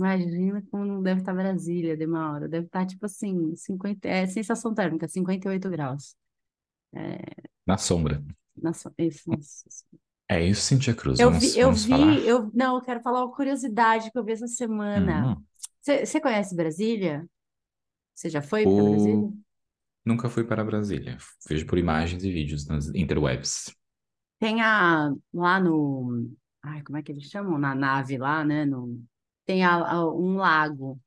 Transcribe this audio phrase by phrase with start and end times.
[0.00, 2.48] Imagina como não deve estar Brasília, de uma hora.
[2.48, 6.16] Deve estar, tipo assim, 50, é sensação térmica, 58 graus.
[6.94, 7.18] É,
[7.66, 8.22] Na sombra.
[8.98, 9.30] isso.
[10.26, 11.18] É isso, Cintia Cruz.
[11.20, 12.16] Eu Vamos, vi, eu vamos falar?
[12.16, 15.34] vi, eu, não, eu quero falar uma curiosidade que eu vi essa semana.
[15.36, 15.44] Hum,
[15.82, 17.28] Você conhece Brasília?
[18.14, 19.32] Você já foi para Brasília?
[20.04, 21.18] Nunca fui para Brasília.
[21.48, 23.74] Vejo por imagens e vídeos nas interwebs.
[24.38, 26.30] Tem a, lá no,
[26.62, 27.58] ai, como é que eles chamam?
[27.58, 28.64] Na nave lá, né?
[28.64, 29.02] No,
[29.50, 31.00] tem a- a- um lago,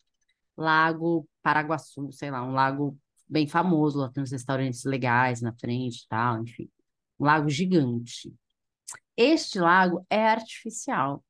[0.58, 2.98] Lago Paraguaçu, sei lá, um lago
[3.30, 6.70] bem famoso, lá tem uns restaurantes legais na frente e tal, enfim.
[7.20, 8.34] Um lago gigante.
[9.16, 11.24] Este lago é artificial.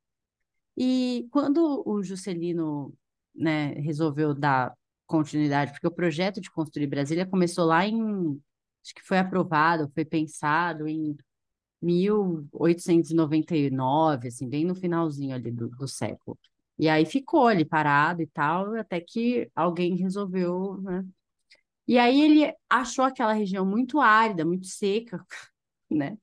[0.77, 2.93] E quando o Juscelino,
[3.35, 4.73] né, resolveu dar
[5.05, 8.01] continuidade, porque o projeto de construir Brasília começou lá em,
[8.83, 11.15] acho que foi aprovado, foi pensado em
[11.81, 16.37] 1899, assim, bem no finalzinho ali do, do século.
[16.77, 21.05] E aí ficou ali parado e tal, até que alguém resolveu, né?
[21.87, 25.25] E aí ele achou aquela região muito árida, muito seca,
[25.89, 26.17] né?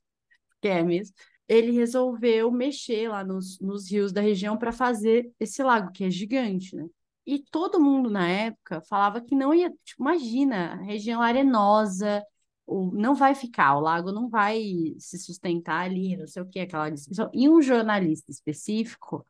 [0.61, 1.15] Que é mesmo.
[1.49, 6.11] Ele resolveu mexer lá nos, nos rios da região para fazer esse lago, que é
[6.11, 6.87] gigante, né?
[7.27, 12.25] E todo mundo na época falava que não ia, tipo, imagina, região arenosa,
[12.67, 14.63] o, não vai ficar, o lago não vai
[14.99, 17.31] se sustentar ali, não sei o que, aquela discussão.
[17.35, 19.25] E um jornalista específico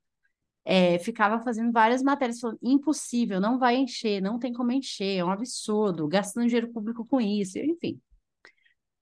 [0.64, 5.25] é, ficava fazendo várias matérias falando, impossível, não vai encher, não tem como encher, é
[5.25, 8.00] um absurdo, gastando dinheiro público com isso, enfim.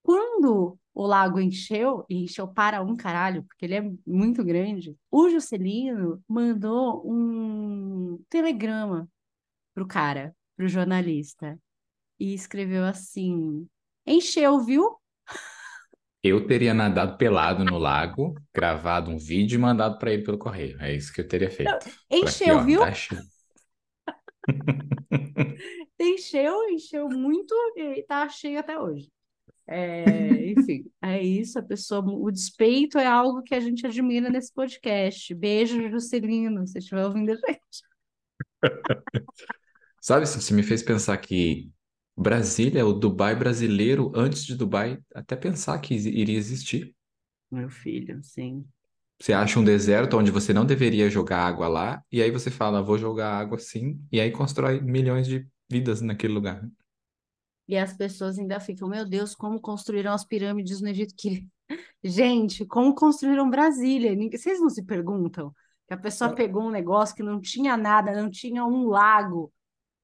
[0.01, 5.29] Quando o lago encheu, e encheu para um caralho, porque ele é muito grande, o
[5.29, 9.09] Juscelino mandou um telegrama
[9.73, 11.59] pro cara, pro jornalista,
[12.19, 13.67] e escreveu assim:
[14.05, 14.98] encheu, viu?
[16.21, 20.77] Eu teria nadado pelado no lago, gravado um vídeo e mandado para ele pelo correio.
[20.81, 21.71] É isso que eu teria feito.
[22.09, 22.81] Encheu, viu?
[22.81, 23.21] tá cheio.
[25.99, 29.11] Encheu, encheu muito e tá cheio até hoje.
[29.67, 30.03] É,
[30.51, 31.59] enfim, é isso.
[31.59, 35.33] A pessoa, o despeito é algo que a gente admira nesse podcast.
[35.35, 37.83] Beijo, Juscelino, se estiver ouvindo a gente.
[40.01, 41.69] Sabe, você me fez pensar que
[42.19, 46.93] Brasília é o Dubai brasileiro antes de Dubai até pensar que iria existir.
[47.49, 48.65] Meu filho, sim.
[49.17, 52.83] Você acha um deserto onde você não deveria jogar água lá, e aí você fala,
[52.83, 56.69] vou jogar água sim, e aí constrói milhões de vidas naquele lugar.
[57.65, 61.13] E as pessoas ainda ficam, meu Deus, como construíram as pirâmides no Egito?
[61.15, 61.47] Que...
[62.03, 64.13] Gente, como construíram Brasília?
[64.29, 65.53] Vocês não se perguntam?
[65.87, 69.53] Que a pessoa pegou um negócio que não tinha nada, não tinha um lago.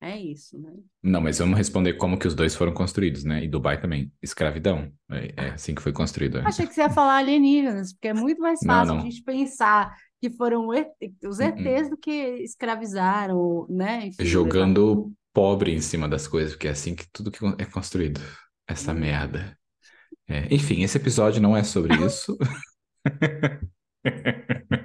[0.02, 0.72] É isso, né?
[1.02, 3.44] Não, mas vamos responder como que os dois foram construídos, né?
[3.44, 4.12] E Dubai também.
[4.22, 4.92] Escravidão.
[5.12, 6.38] É, é assim que foi construído.
[6.40, 6.42] é.
[6.46, 9.02] Achei que você ia falar alienígenas, porque é muito mais Não, fácil a não.
[9.04, 14.08] gente pensar que foram os ETs do que escravizaram, né?
[14.08, 14.26] Enfim.
[14.26, 18.22] Jogando pobre em cima das coisas, porque é assim que tudo que é construído.
[18.68, 19.00] Essa Hum.
[19.00, 19.58] merda.
[20.28, 22.38] É, enfim, esse episódio não é sobre isso.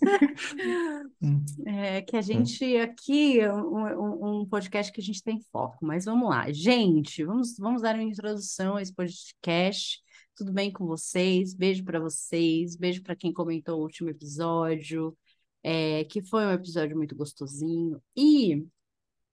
[1.66, 6.28] É que a gente aqui um- um podcast que a gente tem foco, mas vamos
[6.28, 10.00] lá, gente, vamos, vamos dar uma introdução a esse podcast.
[10.34, 11.54] Tudo bem com vocês?
[11.54, 15.16] Beijo para vocês, beijo para quem comentou o último episódio,
[15.62, 18.02] é, que foi um episódio muito gostosinho.
[18.16, 18.64] E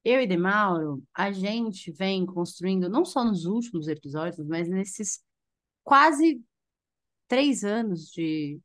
[0.04, 5.22] eu e Demauro, a gente vem construindo, não só nos últimos episódios, mas nesses
[5.84, 6.42] quase
[7.28, 8.60] três anos de.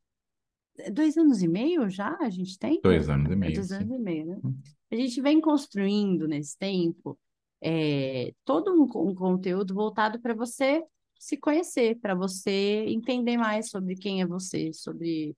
[0.91, 2.81] Dois anos e meio já a gente tem?
[2.81, 3.95] Dois anos e É meio, dois anos sim.
[3.95, 4.39] e meio, né?
[4.43, 4.55] Hum.
[4.91, 7.17] A gente vem construindo nesse tempo
[7.61, 10.83] é, todo um, um conteúdo voltado para você
[11.17, 15.35] se conhecer, para você entender mais sobre quem é você, sobre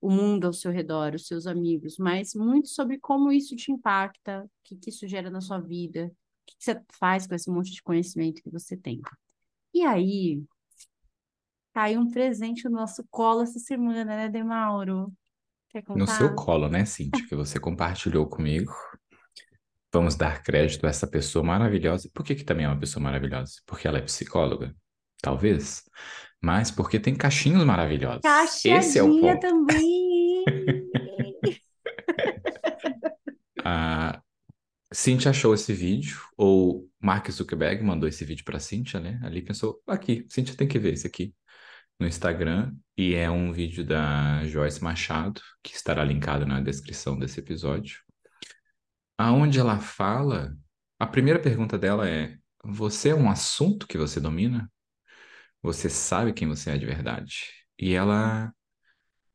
[0.00, 4.44] o mundo ao seu redor, os seus amigos, mas muito sobre como isso te impacta,
[4.44, 6.10] o que, que isso gera na sua vida, o
[6.46, 9.00] que, que você faz com esse monte de conhecimento que você tem.
[9.72, 10.42] E aí,
[11.72, 15.12] caiu um presente no nosso colo essa semana, né, Demauro?
[15.70, 16.34] Quer No seu contar?
[16.34, 18.72] colo, né, Cintia, que você compartilhou comigo.
[19.92, 22.10] Vamos dar crédito a essa pessoa maravilhosa.
[22.14, 23.54] Por que que também é uma pessoa maravilhosa?
[23.66, 24.74] Porque ela é psicóloga?
[25.20, 25.82] Talvez.
[26.40, 28.20] Mas porque tem cachinhos maravilhosos.
[28.64, 29.40] Esse é o ponto.
[29.40, 30.44] também!
[33.64, 34.20] A
[34.92, 39.20] Cintia achou esse vídeo, ou Mark Zuckerberg mandou esse vídeo para Cintia, né?
[39.22, 41.34] Ali pensou, aqui, Cintia tem que ver esse aqui
[42.02, 42.74] no Instagram.
[42.96, 48.00] E é um vídeo da Joyce Machado, que estará linkado na descrição desse episódio.
[49.16, 50.54] Aonde ela fala,
[50.98, 54.70] a primeira pergunta dela é: Você é um assunto que você domina?
[55.62, 57.46] Você sabe quem você é de verdade?
[57.78, 58.52] E ela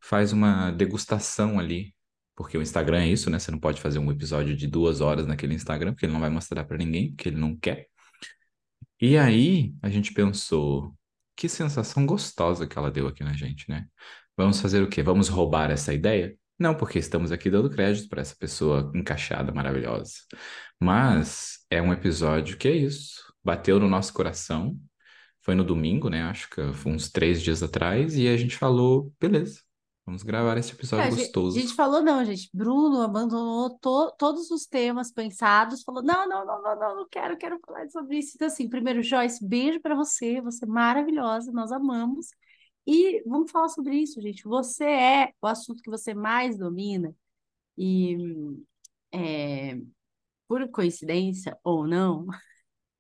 [0.02, 1.96] faz uma degustação ali
[2.36, 3.40] Porque o Instagram é isso, né?
[3.40, 6.30] Você não pode fazer um episódio de duas horas naquele Instagram, porque ele não vai
[6.32, 7.88] mostrar para ninguém, porque ele não quer.
[9.02, 10.97] E aí a gente pensou,
[11.38, 13.86] que sensação gostosa que ela deu aqui na gente, né?
[14.36, 15.04] Vamos fazer o quê?
[15.04, 16.36] Vamos roubar essa ideia?
[16.60, 20.14] Não, porque estamos aqui dando crédito para essa pessoa encaixada, maravilhosa.
[20.80, 23.22] Mas é um episódio que é isso.
[23.44, 24.78] Bateu no nosso coração.
[25.42, 26.24] Foi no domingo, né?
[26.24, 28.18] Acho que foi uns três dias atrás.
[28.18, 29.62] E a gente falou, beleza,
[30.08, 31.58] vamos gravar esse episódio É, gostoso.
[31.58, 32.50] a gente falou, não, gente.
[32.54, 37.38] Bruno abandonou to- todos os temas pensados, falou: não, não, não, não, não, não quero,
[37.38, 38.32] quero falar sobre isso.
[38.36, 42.28] Então, assim, primeiro, Joyce, beijo para você, você é maravilhosa, nós amamos.
[42.88, 44.44] E vamos falar sobre isso, gente.
[44.46, 47.14] Você é o assunto que você mais domina,
[47.78, 48.18] e
[49.12, 49.78] é,
[50.48, 52.26] por coincidência ou não,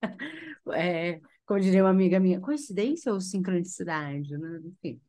[0.74, 4.62] é, como diria uma amiga minha, coincidência ou sincronicidade, né?
[4.66, 5.02] Enfim.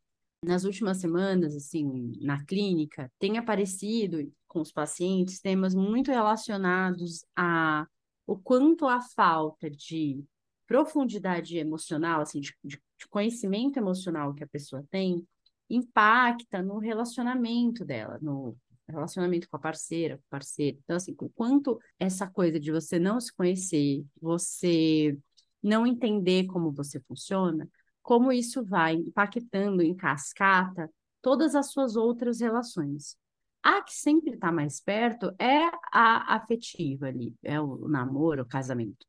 [0.44, 7.86] Nas últimas semanas, assim, na clínica, tem aparecido com os pacientes temas muito relacionados a
[8.26, 10.22] o quanto a falta de
[10.66, 15.26] profundidade emocional, assim, de, de conhecimento emocional que a pessoa tem,
[15.68, 18.54] impacta no relacionamento dela, no
[18.86, 20.78] relacionamento com a parceira, com o parceiro.
[20.84, 25.18] Então, assim, o quanto essa coisa de você não se conhecer, você
[25.62, 27.68] não entender como você funciona,
[28.08, 30.90] como isso vai impactando em cascata
[31.20, 33.18] todas as suas outras relações.
[33.62, 39.04] A que sempre está mais perto é a afetiva ali, é o namoro, o casamento.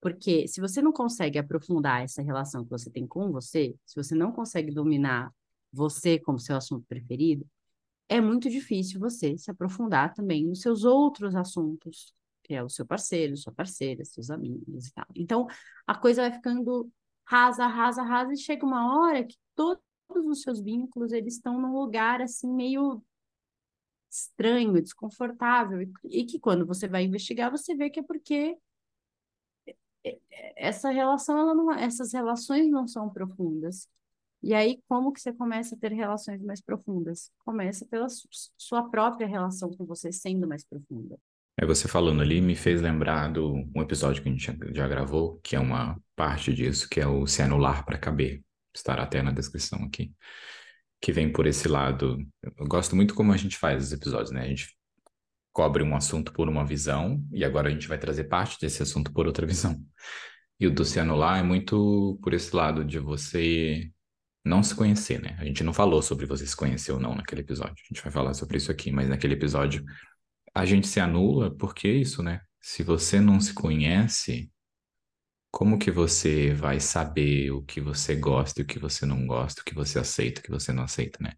[0.00, 4.14] Porque se você não consegue aprofundar essa relação que você tem com você, se você
[4.14, 5.32] não consegue dominar
[5.72, 7.44] você como seu assunto preferido,
[8.08, 12.14] é muito difícil você se aprofundar também nos seus outros assuntos,
[12.44, 15.06] que é o seu parceiro, sua parceira, seus amigos e tal.
[15.16, 15.48] Então,
[15.84, 16.88] a coisa vai ficando
[17.26, 19.82] rasa, rasa, rasa, e chega uma hora que todos
[20.26, 23.02] os seus vínculos, eles estão num lugar, assim, meio
[24.10, 28.58] estranho, desconfortável, e, que quando você vai investigar, você vê que é porque
[30.56, 33.88] essa relação, ela não, essas relações não são profundas.
[34.42, 37.32] E aí, como que você começa a ter relações mais profundas?
[37.44, 41.18] Começa pela su- sua própria relação com você sendo mais profunda.
[41.58, 44.88] É você falando ali me fez lembrar do um episódio que a gente já, já
[44.88, 48.42] gravou, que é uma parte disso, que é o se anular para caber.
[48.74, 50.12] Estará até na descrição aqui.
[51.00, 52.18] Que vem por esse lado.
[52.42, 54.42] Eu gosto muito como a gente faz os episódios, né?
[54.42, 54.76] A gente
[55.50, 59.10] cobre um assunto por uma visão e agora a gente vai trazer parte desse assunto
[59.10, 59.80] por outra visão.
[60.60, 63.90] E o do se anular é muito por esse lado de você
[64.44, 65.36] não se conhecer, né?
[65.38, 67.74] A gente não falou sobre você se conhecer ou não naquele episódio.
[67.74, 69.82] A gente vai falar sobre isso aqui, mas naquele episódio
[70.56, 72.40] a gente se anula porque isso, né?
[72.62, 74.50] Se você não se conhece,
[75.50, 79.60] como que você vai saber o que você gosta e o que você não gosta,
[79.60, 81.34] o que você aceita o que você não aceita, né?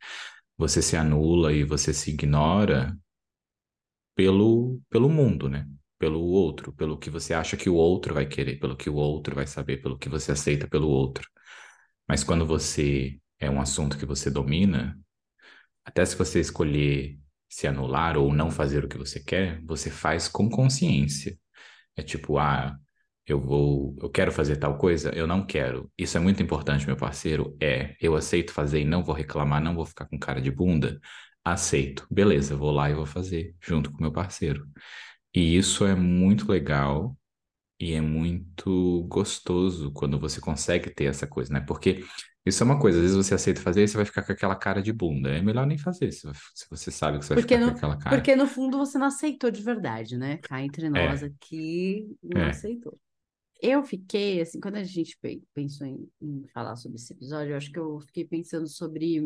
[0.56, 2.96] Você se anula e você se ignora
[4.14, 5.66] pelo, pelo mundo, né?
[5.98, 9.34] Pelo outro, pelo que você acha que o outro vai querer, pelo que o outro
[9.34, 11.28] vai saber, pelo que você aceita pelo outro.
[12.08, 14.96] Mas quando você é um assunto que você domina,
[15.84, 17.18] até se você escolher
[17.48, 21.38] se anular ou não fazer o que você quer, você faz com consciência.
[21.96, 22.76] É tipo, ah,
[23.26, 25.90] eu vou, eu quero fazer tal coisa, eu não quero.
[25.98, 27.56] Isso é muito importante, meu parceiro.
[27.60, 31.00] É, eu aceito fazer e não vou reclamar, não vou ficar com cara de bunda.
[31.44, 32.06] Aceito.
[32.10, 34.66] Beleza, vou lá e vou fazer junto com meu parceiro.
[35.34, 37.16] E isso é muito legal
[37.80, 41.60] e é muito gostoso quando você consegue ter essa coisa, né?
[41.60, 42.04] Porque
[42.48, 44.56] isso é uma coisa, às vezes você aceita fazer e você vai ficar com aquela
[44.56, 45.30] cara de bunda.
[45.30, 46.26] É melhor nem fazer, se
[46.70, 48.26] você sabe que você vai Porque ficar com no, aquela cara.
[48.26, 50.38] porque no fundo você não aceitou de verdade, né?
[50.38, 52.48] Cá entre nós É, aqui, não é.
[52.48, 52.98] aceitou.
[53.62, 57.58] Eu fiquei, assim, quando a gente pe- pensou em, em falar sobre esse episódio, eu
[57.58, 59.20] acho que eu fiquei pensando sobre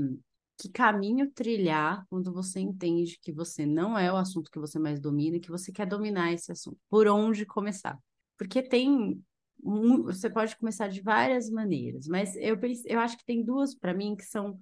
[0.58, 5.00] que caminho trilhar quando você entende que você não é o assunto que você mais
[5.00, 6.78] domina e que você quer dominar esse assunto.
[6.90, 7.98] Por onde começar?
[8.38, 9.22] Porque tem,
[9.62, 14.16] você pode começar de várias maneiras, mas eu, eu acho que tem duas para mim
[14.16, 14.61] que são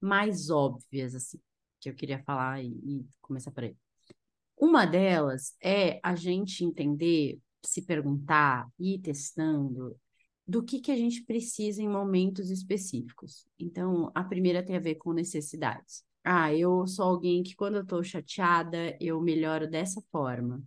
[0.00, 1.38] mais óbvias, assim,
[1.80, 3.76] que eu queria falar e, e começar por aí.
[4.56, 9.96] Uma delas é a gente entender, se perguntar ir testando
[10.46, 13.46] do que que a gente precisa em momentos específicos.
[13.58, 16.02] Então, a primeira tem a ver com necessidades.
[16.24, 20.62] Ah, eu sou alguém que quando eu estou chateada, eu melhoro dessa forma.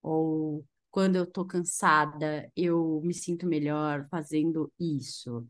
[0.00, 5.44] Ou quando eu estou cansada, eu me sinto melhor fazendo isso.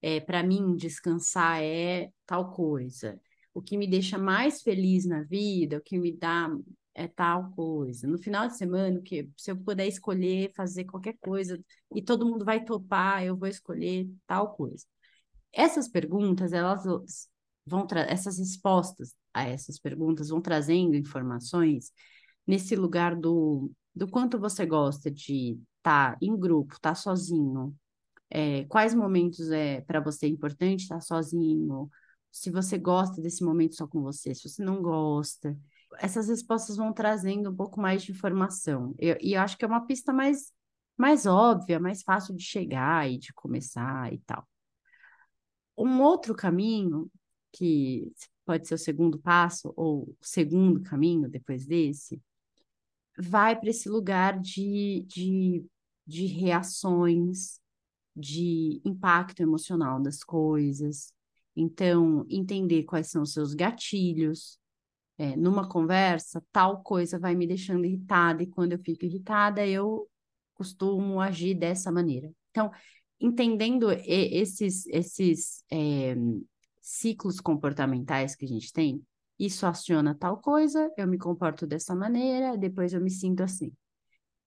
[0.00, 3.20] É, para mim, descansar é tal coisa.
[3.52, 6.48] O que me deixa mais feliz na vida, o que me dá
[6.94, 8.06] é tal coisa.
[8.06, 11.60] No final de semana, que se eu puder escolher fazer qualquer coisa
[11.92, 14.86] e todo mundo vai topar, eu vou escolher tal coisa.
[15.52, 16.84] Essas perguntas, elas
[17.66, 21.90] vão essas respostas a essas perguntas vão trazendo informações
[22.46, 27.74] nesse lugar do, do quanto você gosta de estar tá em grupo, estar tá sozinho,
[28.30, 31.90] é, quais momentos é para você importante estar sozinho,
[32.32, 35.56] se você gosta desse momento só com você, se você não gosta.
[35.98, 38.92] Essas respostas vão trazendo um pouco mais de informação.
[38.98, 40.52] Eu, e eu acho que é uma pista mais,
[40.96, 44.48] mais óbvia, mais fácil de chegar e de começar e tal.
[45.78, 47.08] Um outro caminho,
[47.52, 48.12] que
[48.44, 52.20] pode ser o segundo passo, ou o segundo caminho depois desse,
[53.18, 55.64] vai para esse lugar de, de,
[56.06, 57.60] de reações,
[58.14, 61.12] de impacto emocional das coisas.
[61.56, 64.58] Então, entender quais são os seus gatilhos.
[65.16, 70.08] É, numa conversa, tal coisa vai me deixando irritada, e quando eu fico irritada, eu
[70.54, 72.32] costumo agir dessa maneira.
[72.50, 72.70] Então,
[73.20, 76.16] entendendo esses, esses é,
[76.80, 79.04] ciclos comportamentais que a gente tem,
[79.38, 83.72] isso aciona tal coisa, eu me comporto dessa maneira, depois eu me sinto assim.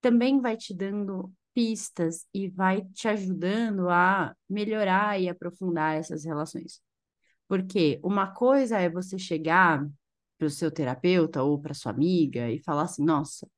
[0.02, 6.82] Também vai te dando pistas e vai te ajudando a melhorar e aprofundar essas relações.
[7.48, 9.86] Porque uma coisa é você chegar
[10.38, 13.50] para o seu terapeuta ou para sua amiga e falar assim: nossa,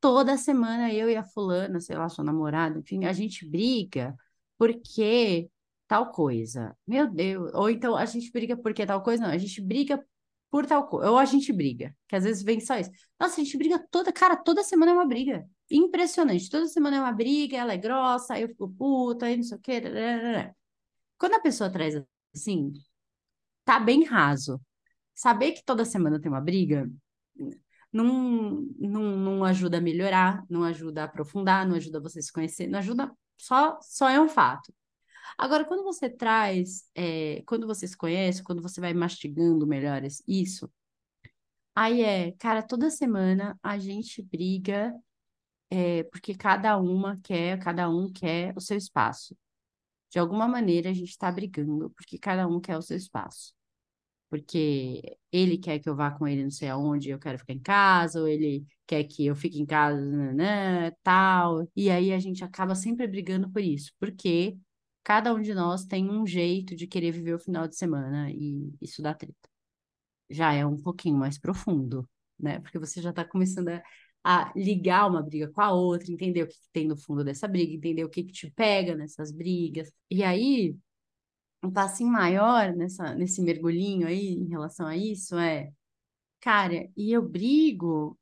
[0.00, 4.14] toda semana eu e a fulana, sei lá, sua namorada, enfim, a gente briga
[4.58, 5.50] porque
[5.88, 6.76] tal coisa.
[6.86, 7.52] Meu Deus.
[7.54, 10.02] Ou então a gente briga porque tal coisa, não, a gente briga
[10.52, 11.10] por tal coisa.
[11.10, 12.90] Ou a gente briga, que às vezes vem só isso.
[13.18, 16.50] Nossa, a gente briga toda, cara, toda semana é uma briga impressionante.
[16.50, 19.56] Toda semana é uma briga, ela é grossa, aí eu fico puta, aí não sei
[19.56, 19.80] o quê.
[21.18, 21.94] Quando a pessoa traz
[22.34, 22.72] assim,
[23.64, 24.60] tá bem raso.
[25.14, 26.86] Saber que toda semana tem uma briga
[27.92, 32.66] não, não, não ajuda a melhorar, não ajuda a aprofundar, não ajuda você se conhecer,
[32.66, 34.72] não ajuda, só, só é um fato.
[35.38, 40.70] Agora, quando você traz, é, quando você se conhece, quando você vai mastigando melhor isso,
[41.74, 44.94] aí é, cara, toda semana a gente briga
[45.70, 49.36] é, porque cada uma quer, cada um quer o seu espaço.
[50.10, 53.54] De alguma maneira a gente está brigando porque cada um quer o seu espaço.
[54.30, 57.60] Porque ele quer que eu vá com ele não sei aonde, eu quero ficar em
[57.60, 60.00] casa, ou ele quer que eu fique em casa,
[60.34, 61.68] né, tal.
[61.76, 64.56] E aí a gente acaba sempre brigando por isso, porque
[65.04, 68.72] cada um de nós tem um jeito de querer viver o final de semana e
[68.80, 69.48] isso dá treta.
[70.30, 72.60] Já é um pouquinho mais profundo, né?
[72.60, 73.82] Porque você já está começando a
[74.24, 77.48] a ligar uma briga com a outra, entender o que, que tem no fundo dessa
[77.48, 79.92] briga, entender o que, que te pega nessas brigas.
[80.10, 80.76] E aí,
[81.62, 85.72] um passinho maior nessa, nesse mergulhinho aí em relação a isso é,
[86.40, 88.18] cara, e eu brigo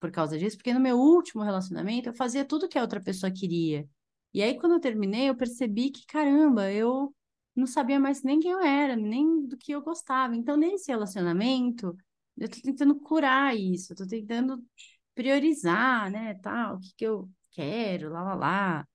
[0.00, 3.32] por causa disso, porque no meu último relacionamento eu fazia tudo que a outra pessoa
[3.32, 3.88] queria.
[4.34, 7.14] E aí, quando eu terminei, eu percebi que, caramba, eu
[7.54, 10.34] não sabia mais nem quem eu era, nem do que eu gostava.
[10.36, 11.96] Então, nesse relacionamento,
[12.36, 14.62] eu tô tentando curar isso, eu tô tentando
[15.14, 18.88] priorizar, né, tal, o que que eu quero, lá, lá, lá.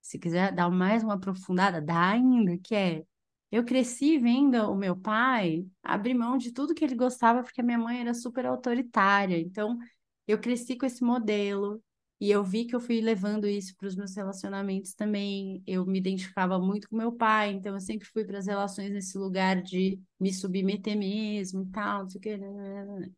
[0.00, 3.04] Se quiser dar mais uma aprofundada, dá ainda, que é...
[3.50, 7.64] Eu cresci vendo o meu pai abrir mão de tudo que ele gostava, porque a
[7.64, 9.38] minha mãe era super autoritária.
[9.38, 9.78] Então,
[10.26, 11.82] eu cresci com esse modelo
[12.20, 15.62] e eu vi que eu fui levando isso para os meus relacionamentos também.
[15.66, 19.18] Eu me identificava muito com meu pai, então eu sempre fui para as relações nesse
[19.18, 22.36] lugar de me submeter mesmo e tal, não sei o que.
[22.36, 23.10] Né, né, né,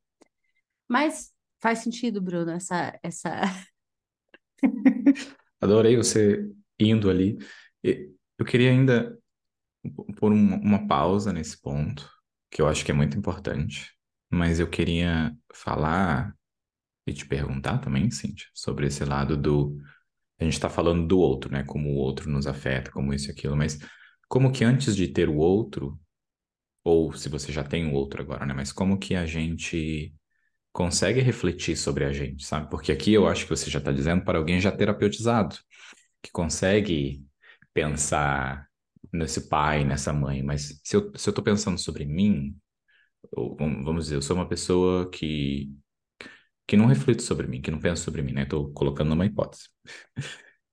[0.89, 3.41] Mas Faz sentido, Bruno, essa, essa...
[5.61, 6.49] Adorei você
[6.79, 7.39] indo ali.
[7.83, 9.19] Eu queria ainda
[10.17, 12.09] pôr uma, uma pausa nesse ponto,
[12.51, 13.93] que eu acho que é muito importante,
[14.31, 16.36] mas eu queria falar
[17.07, 19.77] e te perguntar também, Cíntia, sobre esse lado do.
[20.39, 21.65] A gente está falando do outro, né?
[21.65, 23.79] Como o outro nos afeta, como isso e aquilo, mas
[24.29, 25.99] como que antes de ter o outro,
[26.85, 28.55] ou se você já tem o outro agora, né?
[28.55, 30.15] Mas como que a gente
[30.73, 32.69] consegue refletir sobre a gente, sabe?
[32.71, 35.57] Porque aqui eu acho que você já está dizendo para alguém já terapeutizado,
[36.23, 37.25] que consegue
[37.73, 38.67] pensar
[39.13, 42.57] nesse pai, nessa mãe, mas se eu estou pensando sobre mim,
[43.33, 45.73] ou, vamos dizer, eu sou uma pessoa que,
[46.67, 48.43] que não reflito sobre mim, que não pensa sobre mim, né?
[48.43, 49.69] Estou colocando numa hipótese.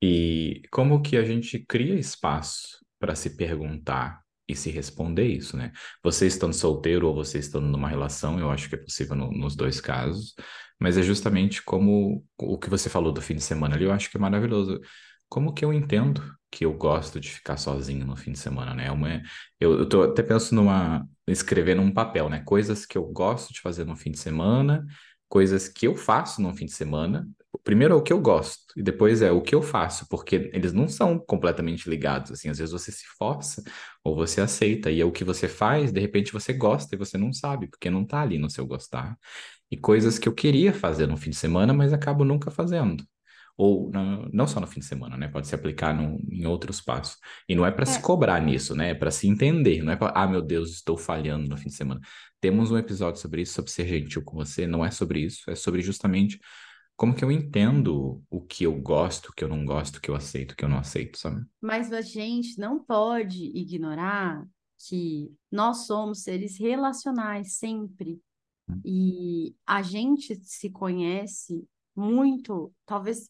[0.01, 5.71] E como que a gente cria espaço para se perguntar e se responder isso, né?
[6.03, 9.55] Você estando solteiro ou você estando numa relação, eu acho que é possível no, nos
[9.55, 10.35] dois casos,
[10.79, 14.09] mas é justamente como o que você falou do fim de semana ali, eu acho
[14.09, 14.81] que é maravilhoso.
[15.29, 16.21] Como que eu entendo
[16.51, 18.91] que eu gosto de ficar sozinho no fim de semana, né?
[18.91, 19.21] Uma,
[19.59, 22.41] eu, eu tô até pensando numa escrever num papel, né?
[22.45, 24.85] Coisas que eu gosto de fazer no fim de semana,
[25.33, 27.27] coisas que eu faço no fim de semana,
[27.63, 30.73] primeiro é o que eu gosto e depois é o que eu faço, porque eles
[30.73, 33.63] não são completamente ligados, assim, às vezes você se força
[34.03, 37.17] ou você aceita e é o que você faz, de repente você gosta e você
[37.17, 39.17] não sabe, porque não tá ali no seu gostar.
[39.71, 43.03] E coisas que eu queria fazer no fim de semana, mas acabo nunca fazendo.
[43.55, 45.27] Ou não, não só no fim de semana, né?
[45.27, 47.17] Pode se aplicar no, em outros passos.
[47.47, 48.89] E não é para se É, cobrar nisso, né?
[48.91, 49.83] É para se entender.
[49.83, 52.01] Não é para, ah, meu Deus, estou falhando no fim de semana.
[52.41, 54.65] Temos um episódio sobre isso, sobre ser gentil com você.
[54.67, 56.39] Não é sobre isso, é sobre justamente
[56.95, 60.09] como que eu entendo o que eu gosto, o que eu não gosto, o que
[60.09, 61.43] eu aceito, o que eu não aceito, sabe?
[61.61, 64.45] mas a gente não pode ignorar
[64.87, 68.19] que nós somos seres relacionais sempre.
[68.83, 73.29] E a gente se conhece muito, talvez,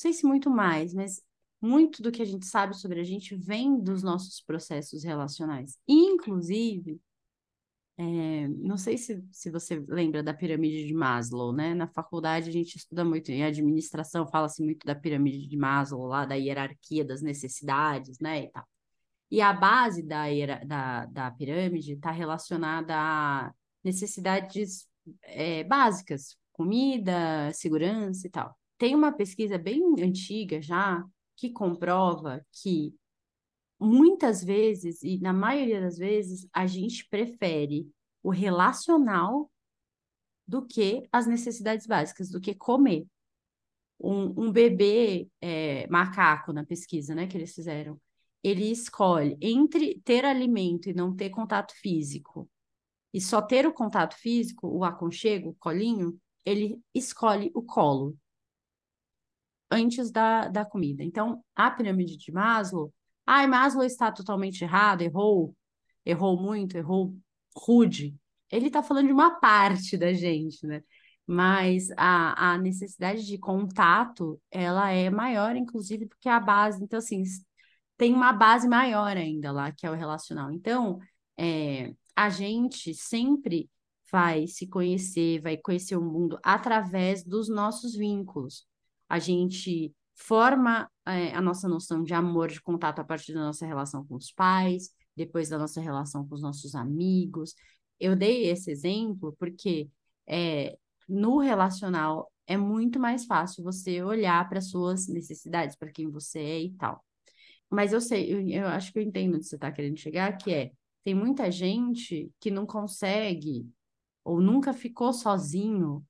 [0.00, 1.22] sei se muito mais, mas
[1.60, 5.78] muito do que a gente sabe sobre a gente vem dos nossos processos relacionais.
[5.86, 6.98] Inclusive,
[7.98, 11.74] é, não sei se, se você lembra da pirâmide de Maslow, né?
[11.74, 16.24] Na faculdade a gente estuda muito, em administração fala-se muito da pirâmide de Maslow, lá
[16.24, 18.44] da hierarquia das necessidades, né?
[18.44, 18.66] E tal.
[19.30, 20.24] E a base da,
[20.66, 23.52] da, da pirâmide está relacionada a
[23.84, 24.88] necessidades
[25.22, 28.59] é, básicas, comida, segurança e tal.
[28.80, 31.04] Tem uma pesquisa bem antiga já
[31.36, 32.94] que comprova que
[33.78, 37.86] muitas vezes, e na maioria das vezes, a gente prefere
[38.22, 39.50] o relacional
[40.48, 43.06] do que as necessidades básicas, do que comer.
[44.00, 48.00] Um, um bebê é, macaco na pesquisa, né, que eles fizeram,
[48.42, 52.48] ele escolhe entre ter alimento e não ter contato físico,
[53.12, 58.16] e só ter o contato físico, o aconchego, o colinho, ele escolhe o colo
[59.70, 61.02] antes da, da comida.
[61.04, 62.92] Então, a pirâmide de Maslow,
[63.26, 65.54] ai, Maslow está totalmente errado, errou,
[66.04, 67.14] errou muito, errou
[67.56, 68.16] rude.
[68.50, 70.82] Ele está falando de uma parte da gente, né?
[71.26, 76.82] Mas a, a necessidade de contato, ela é maior, inclusive, do que a base.
[76.82, 77.22] Então, assim,
[77.96, 80.50] tem uma base maior ainda lá, que é o relacional.
[80.50, 80.98] Então,
[81.38, 83.70] é, a gente sempre
[84.10, 88.66] vai se conhecer, vai conhecer o mundo através dos nossos vínculos
[89.10, 93.66] a gente forma é, a nossa noção de amor, de contato a partir da nossa
[93.66, 97.54] relação com os pais, depois da nossa relação com os nossos amigos.
[97.98, 99.90] Eu dei esse exemplo porque
[100.28, 106.38] é, no relacional é muito mais fácil você olhar para suas necessidades, para quem você
[106.38, 107.04] é e tal.
[107.68, 110.52] Mas eu sei, eu, eu acho que eu entendo onde você está querendo chegar, que
[110.52, 110.70] é,
[111.02, 113.68] tem muita gente que não consegue
[114.24, 116.04] ou nunca ficou sozinho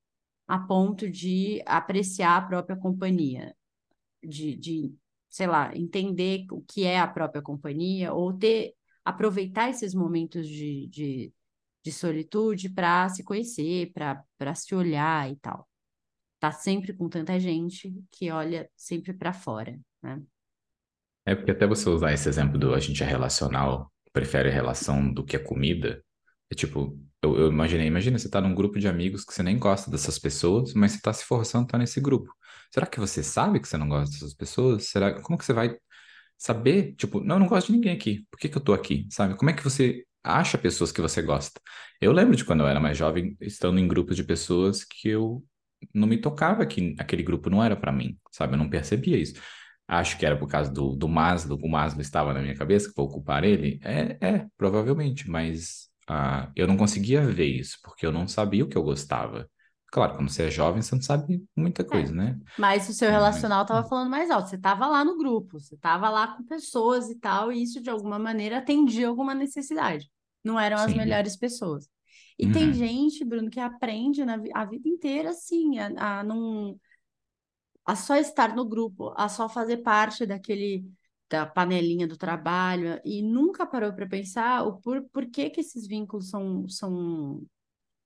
[0.51, 3.55] a ponto de apreciar a própria companhia,
[4.21, 4.93] de, de,
[5.29, 10.89] sei lá, entender o que é a própria companhia, ou ter, aproveitar esses momentos de,
[10.89, 11.33] de,
[11.85, 15.69] de solitude para se conhecer, para se olhar e tal.
[16.41, 20.21] Tá sempre com tanta gente que olha sempre para fora, né?
[21.25, 25.13] É porque até você usar esse exemplo do a gente é relacional, prefere a relação
[25.13, 26.05] do que a comida,
[26.51, 29.59] é tipo, eu, eu imaginei, imagina você tá num grupo de amigos que você nem
[29.59, 32.33] gosta dessas pessoas, mas você tá se forçando a estar nesse grupo.
[32.73, 34.87] Será que você sabe que você não gosta dessas pessoas?
[34.87, 35.77] Será, como que você vai
[36.39, 39.07] saber, tipo, não, eu não gosto de ninguém aqui, por que que eu tô aqui,
[39.11, 39.37] sabe?
[39.37, 41.61] Como é que você acha pessoas que você gosta?
[42.01, 45.45] Eu lembro de quando eu era mais jovem, estando em grupos de pessoas que eu
[45.95, 48.55] não me tocava que aquele grupo não era para mim, sabe?
[48.55, 49.35] Eu não percebia isso.
[49.89, 52.95] Acho que era por causa do, do Maslow, o Maslow estava na minha cabeça, que
[52.97, 53.81] vou ocupar ele.
[53.83, 58.69] É, é, provavelmente, mas ah, eu não conseguia ver isso, porque eu não sabia o
[58.69, 59.51] que eu gostava.
[59.93, 62.39] Claro, quando você é jovem, você não sabe muita É, coisa, né?
[62.57, 64.49] mas o seu É, mas relacional estava falando mais alto.
[64.49, 67.91] Você estava lá no grupo, você estava lá com pessoas e tal, e isso de
[67.91, 70.11] alguma maneira atendia alguma necessidade.
[70.45, 70.95] Não eram as sim.
[70.95, 71.89] melhores pessoas.
[72.39, 72.73] E tem Uhum.
[72.73, 76.79] gente, Bruno, que aprende na, a vida inteira assim, a, a não
[77.85, 80.85] a só estar no grupo, a só fazer parte daquele
[81.31, 85.87] da panelinha do trabalho e nunca parou para pensar o por, por que que esses
[85.87, 87.47] vínculos são, são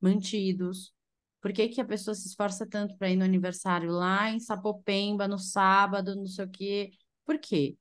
[0.00, 0.92] mantidos.
[1.40, 5.26] Por que que a pessoa se esforça tanto para ir no aniversário lá em Sapopemba,
[5.26, 6.92] no sábado, não sei o quê?
[7.24, 7.76] Por quê?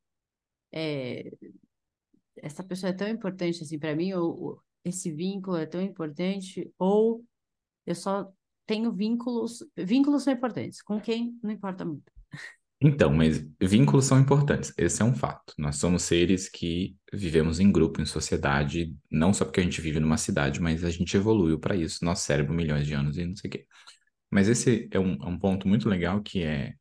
[0.72, 1.30] É,
[2.38, 6.74] essa pessoa é tão importante assim para mim, ou, ou esse vínculo é tão importante,
[6.78, 7.24] ou
[7.86, 8.32] eu só
[8.66, 9.60] tenho vínculos.
[9.78, 10.82] Vínculos são importantes.
[10.82, 11.38] Com quem?
[11.44, 12.12] Não importa muito.
[12.86, 15.54] Então, mas vínculos são importantes, esse é um fato.
[15.58, 20.02] Nós somos seres que vivemos em grupo, em sociedade, não só porque a gente vive
[20.02, 23.38] numa cidade, mas a gente evoluiu para isso, nosso cérebro, milhões de anos e não
[23.38, 23.66] sei o quê.
[24.30, 26.74] Mas esse é um, é um ponto muito legal que é,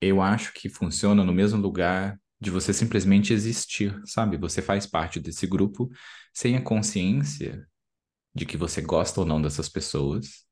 [0.00, 4.36] eu acho que funciona no mesmo lugar de você simplesmente existir, sabe?
[4.36, 5.90] Você faz parte desse grupo
[6.32, 7.66] sem a consciência
[8.32, 10.46] de que você gosta ou não dessas pessoas,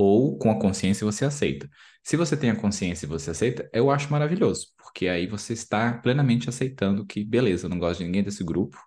[0.00, 1.68] ou com a consciência você aceita.
[2.02, 5.92] Se você tem a consciência e você aceita, eu acho maravilhoso, porque aí você está
[5.98, 8.78] plenamente aceitando que, beleza, eu não gosto de ninguém desse grupo,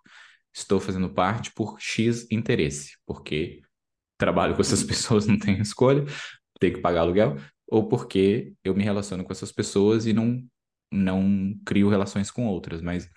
[0.52, 3.62] estou fazendo parte por X interesse, porque
[4.18, 6.04] trabalho com essas pessoas, não tenho escolha,
[6.60, 10.44] tenho que pagar aluguel, ou porque eu me relaciono com essas pessoas e não,
[10.92, 13.08] não crio relações com outras, mas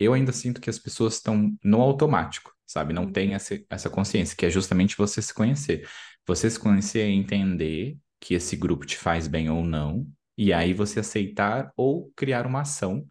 [0.00, 2.94] eu ainda sinto que as pessoas estão no automático, sabe?
[2.94, 5.86] Não tem essa, essa consciência, que é justamente você se conhecer.
[6.26, 10.72] Você se conhecer é entender que esse grupo te faz bem ou não, e aí
[10.74, 13.06] você aceitar ou criar uma ação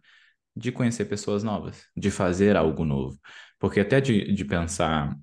[0.56, 3.18] de conhecer pessoas novas, de fazer algo novo.
[3.58, 5.16] Porque até de, de pensar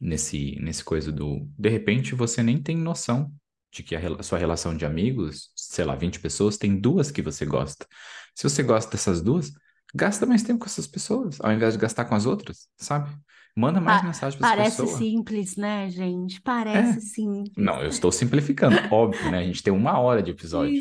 [0.00, 1.48] nesse, nesse coisa do.
[1.58, 3.32] De repente você nem tem noção
[3.72, 7.44] de que a sua relação de amigos, sei lá, 20 pessoas, tem duas que você
[7.44, 7.86] gosta.
[8.34, 9.52] Se você gosta dessas duas,
[9.94, 13.10] gasta mais tempo com essas pessoas, ao invés de gastar com as outras, sabe?
[13.58, 14.98] Manda mais Pa- mensagem para essa parece pessoa.
[14.98, 16.40] simples, né, gente?
[16.40, 17.00] Parece É.
[17.00, 17.52] simples.
[17.56, 19.38] Não, eu estou simplificando, óbvio, né?
[19.38, 20.80] A gente tem uma hora de episódio.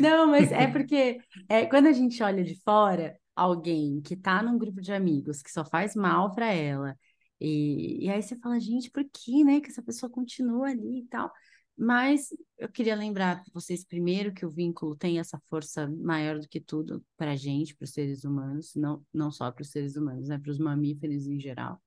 [0.00, 4.56] Não, mas é porque é, quando a gente olha de fora, alguém que tá num
[4.58, 6.96] grupo de amigos que só faz mal para ela,
[7.40, 11.06] e, e aí você fala, gente, por que, né, que essa pessoa continua ali e
[11.06, 11.30] tal?
[11.76, 16.46] Mas eu queria lembrar para vocês primeiro que o vínculo tem essa força maior do
[16.46, 19.96] que tudo para a gente, para os seres humanos, não, não só para os seres
[19.96, 21.80] humanos, né, para os mamíferos em geral.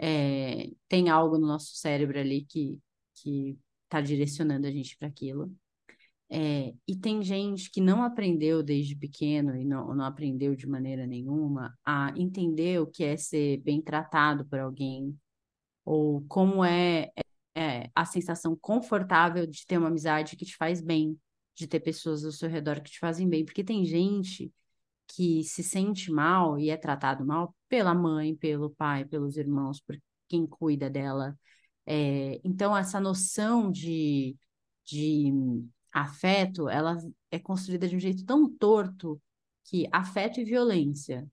[0.00, 2.80] É, tem algo no nosso cérebro ali que
[3.22, 5.52] que está direcionando a gente para aquilo.
[6.32, 11.06] É, e tem gente que não aprendeu desde pequeno e não, não aprendeu de maneira
[11.06, 15.18] nenhuma a entender o que é ser bem tratado por alguém,
[15.84, 17.10] ou como é,
[17.56, 21.18] é a sensação confortável de ter uma amizade que te faz bem,
[21.56, 23.44] de ter pessoas ao seu redor que te fazem bem.
[23.44, 24.52] Porque tem gente
[25.14, 29.98] que se sente mal e é tratado mal pela mãe, pelo pai, pelos irmãos, por
[30.28, 31.38] quem cuida dela.
[31.86, 34.36] É, então, essa noção de,
[34.86, 35.32] de
[35.92, 36.96] afeto, ela
[37.30, 39.20] é construída de um jeito tão torto
[39.64, 41.26] que afeto e violência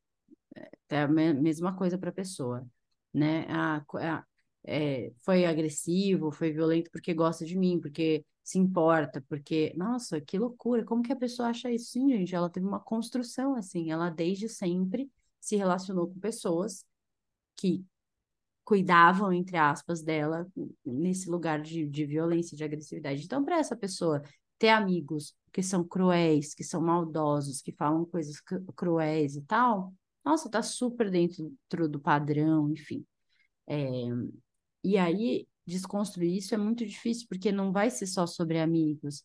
[0.89, 2.65] é a me- mesma coisa para a pessoa,
[3.13, 3.45] né?
[3.49, 4.23] Ah, co- ah,
[4.65, 10.39] é, foi agressivo, foi violento porque gosta de mim, porque se importa, porque, nossa, que
[10.39, 11.91] loucura, como que a pessoa acha isso?
[11.91, 16.85] Sim, gente, ela teve uma construção assim, ela desde sempre se relacionou com pessoas
[17.57, 17.85] que
[18.65, 20.47] cuidavam, entre aspas, dela
[20.85, 23.23] nesse lugar de, de violência, de agressividade.
[23.25, 24.23] Então, para essa pessoa
[24.59, 29.93] ter amigos que são cruéis, que são maldosos, que falam coisas cru- cruéis e tal,
[30.25, 31.51] nossa, tá super dentro
[31.89, 33.05] do padrão, enfim.
[33.67, 33.85] É,
[34.83, 39.23] e aí, desconstruir isso é muito difícil, porque não vai ser só sobre amigos.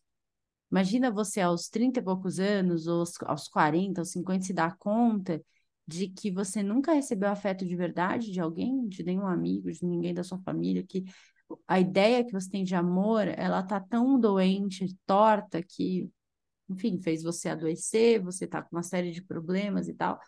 [0.70, 4.76] Imagina você aos 30 e poucos anos, ou aos, aos 40, aos 50, se dar
[4.78, 5.42] conta
[5.86, 10.14] de que você nunca recebeu afeto de verdade de alguém, de nenhum amigo, de ninguém
[10.14, 11.04] da sua família, que
[11.66, 16.10] a ideia que você tem de amor, ela tá tão doente, torta, que,
[16.68, 20.18] enfim, fez você adoecer, você tá com uma série de problemas e tal.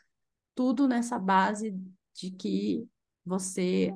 [0.54, 1.74] Tudo nessa base
[2.14, 2.86] de que
[3.24, 3.94] você,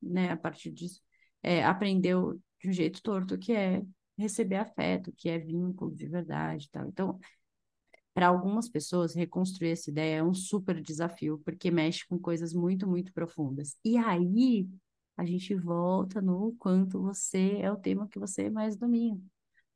[0.00, 1.00] né, a partir disso,
[1.42, 3.82] é, aprendeu de um jeito torto, que é
[4.18, 6.86] receber afeto, que é vínculo de verdade e tal.
[6.88, 7.18] Então,
[8.12, 12.86] para algumas pessoas, reconstruir essa ideia é um super desafio, porque mexe com coisas muito,
[12.88, 13.76] muito profundas.
[13.84, 14.68] E aí,
[15.16, 19.20] a gente volta no quanto você é o tema que você mais domina.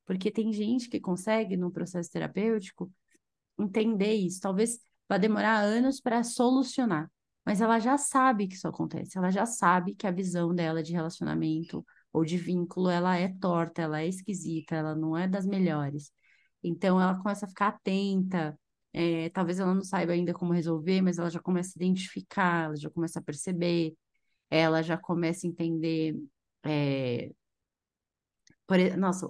[0.05, 2.93] Porque tem gente que consegue, no processo terapêutico,
[3.59, 4.41] entender isso.
[4.41, 7.11] Talvez vá demorar anos para solucionar,
[7.45, 10.93] mas ela já sabe que isso acontece, ela já sabe que a visão dela de
[10.93, 16.13] relacionamento ou de vínculo, ela é torta, ela é esquisita, ela não é das melhores.
[16.63, 18.59] Então ela começa a ficar atenta,
[18.93, 22.77] é, talvez ela não saiba ainda como resolver, mas ela já começa a identificar, ela
[22.77, 23.95] já começa a perceber,
[24.51, 26.17] ela já começa a entender.
[26.65, 27.31] é,
[28.67, 29.29] por, nossa,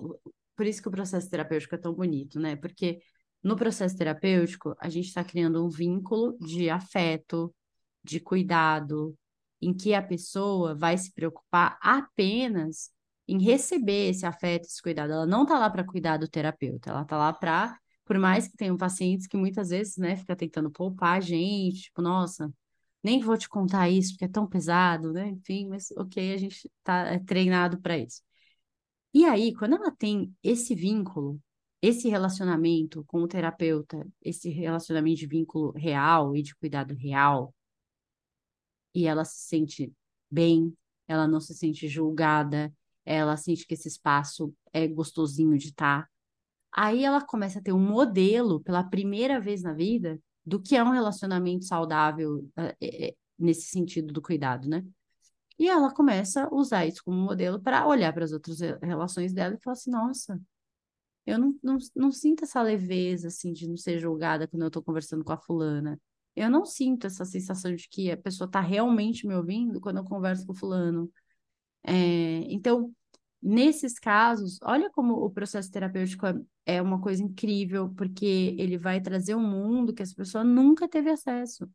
[0.56, 2.56] por isso que o processo terapêutico é tão bonito, né?
[2.56, 3.00] Porque
[3.42, 7.54] no processo terapêutico, a gente está criando um vínculo de afeto,
[8.04, 9.16] de cuidado,
[9.60, 12.90] em que a pessoa vai se preocupar apenas
[13.26, 15.12] em receber esse afeto, esse cuidado.
[15.12, 18.56] Ela não está lá para cuidar do terapeuta, ela está lá para, por mais que
[18.56, 22.52] tenham pacientes que muitas vezes, né, fica tentando poupar a gente, tipo, nossa,
[23.02, 25.28] nem vou te contar isso porque é tão pesado, né?
[25.28, 28.22] Enfim, mas ok, a gente tá treinado para isso.
[29.12, 31.40] E aí, quando ela tem esse vínculo,
[31.80, 37.54] esse relacionamento com o terapeuta, esse relacionamento de vínculo real e de cuidado real,
[38.94, 39.92] e ela se sente
[40.30, 40.72] bem,
[41.08, 42.72] ela não se sente julgada,
[43.04, 46.08] ela sente que esse espaço é gostosinho de estar.
[46.72, 50.82] Aí ela começa a ter um modelo pela primeira vez na vida do que é
[50.82, 54.84] um relacionamento saudável, eh, eh, nesse sentido do cuidado, né?
[55.58, 59.54] E ela começa a usar isso como modelo para olhar para as outras relações dela
[59.54, 60.40] e falar assim: nossa,
[61.26, 64.82] eu não, não, não sinto essa leveza, assim, de não ser julgada quando eu estou
[64.82, 65.98] conversando com a fulana.
[66.36, 70.04] Eu não sinto essa sensação de que a pessoa está realmente me ouvindo quando eu
[70.04, 71.10] converso com o fulano.
[71.82, 71.92] É,
[72.52, 72.92] então,
[73.42, 76.34] nesses casos, olha como o processo terapêutico é,
[76.66, 81.10] é uma coisa incrível, porque ele vai trazer um mundo que essa pessoa nunca teve
[81.10, 81.68] acesso,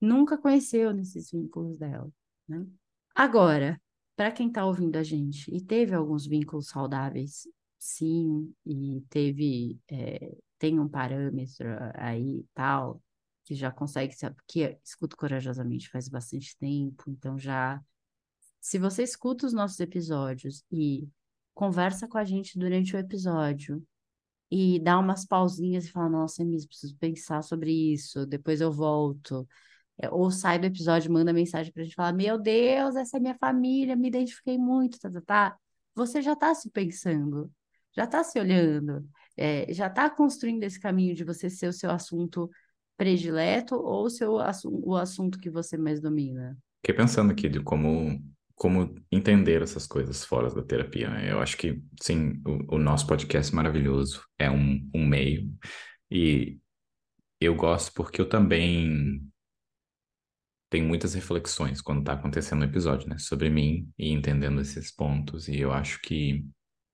[0.00, 2.10] nunca conheceu nesses vínculos dela,
[2.48, 2.66] né?
[3.14, 3.80] Agora,
[4.14, 10.36] para quem está ouvindo a gente e teve alguns vínculos saudáveis, sim, e teve, é,
[10.58, 13.02] tem um parâmetro aí tal,
[13.46, 14.14] que já consegue,
[14.46, 17.80] que escuta corajosamente faz bastante tempo, então já.
[18.60, 21.08] Se você escuta os nossos episódios e
[21.54, 23.82] conversa com a gente durante o episódio
[24.50, 29.46] e dá umas pausinhas e fala, nossa, Emis, preciso pensar sobre isso, depois eu volto
[29.98, 33.36] é, ou sai do episódio, manda mensagem pra gente falar: Meu Deus, essa é minha
[33.36, 35.58] família, me identifiquei muito, tá, tá, tá.
[35.94, 37.50] Você já tá se pensando,
[37.94, 41.90] já tá se olhando, é, já tá construindo esse caminho de você ser o seu
[41.90, 42.50] assunto
[42.96, 46.56] predileto ou o, seu o assunto que você mais domina?
[46.84, 48.22] Fiquei pensando aqui de como,
[48.54, 51.10] como entender essas coisas fora da terapia.
[51.10, 51.32] Né?
[51.32, 55.52] Eu acho que, sim, o, o nosso podcast maravilhoso é um, um meio
[56.10, 56.58] e
[57.40, 59.20] eu gosto porque eu também
[60.70, 63.18] tem muitas reflexões quando está acontecendo o episódio, né?
[63.18, 65.48] Sobre mim e entendendo esses pontos.
[65.48, 66.44] E eu acho que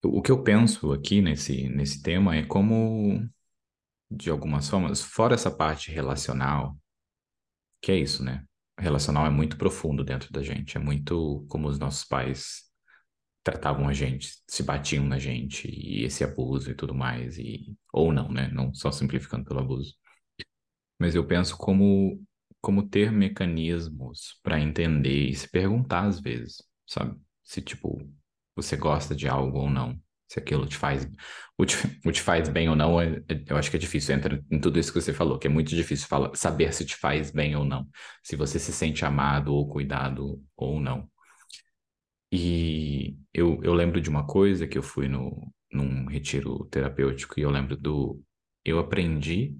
[0.05, 3.27] o que eu penso aqui nesse, nesse tema é como,
[4.16, 6.77] de algumas formas, fora essa parte relacional,
[7.81, 8.44] que é isso, né?
[8.79, 12.70] Relacional é muito profundo dentro da gente, é muito como os nossos pais
[13.44, 18.12] tratavam a gente, se batiam na gente, e esse abuso e tudo mais, e ou
[18.12, 18.48] não, né?
[18.53, 19.94] Não só simplificando pelo abuso.
[20.98, 22.22] Mas eu penso como
[22.62, 27.20] como ter mecanismos para entender e se perguntar às vezes, sabe?
[27.42, 28.01] Se, tipo,
[28.55, 30.01] você gosta de algo ou não.
[30.33, 31.07] Se aquilo te faz,
[31.59, 34.14] o te, o te faz bem ou não, é, é, eu acho que é difícil.
[34.14, 36.97] Entra em tudo isso que você falou, que é muito difícil falar, saber se te
[36.97, 37.87] faz bem ou não.
[38.23, 41.07] Se você se sente amado ou cuidado ou não.
[42.33, 47.42] E eu, eu lembro de uma coisa que eu fui no, num retiro terapêutico e
[47.42, 48.23] eu lembro do.
[48.64, 49.55] Eu aprendi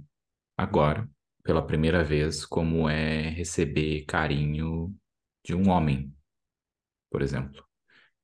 [0.57, 1.09] agora
[1.45, 4.95] pela primeira vez como é receber carinho
[5.45, 6.15] de um homem,
[7.11, 7.65] por exemplo.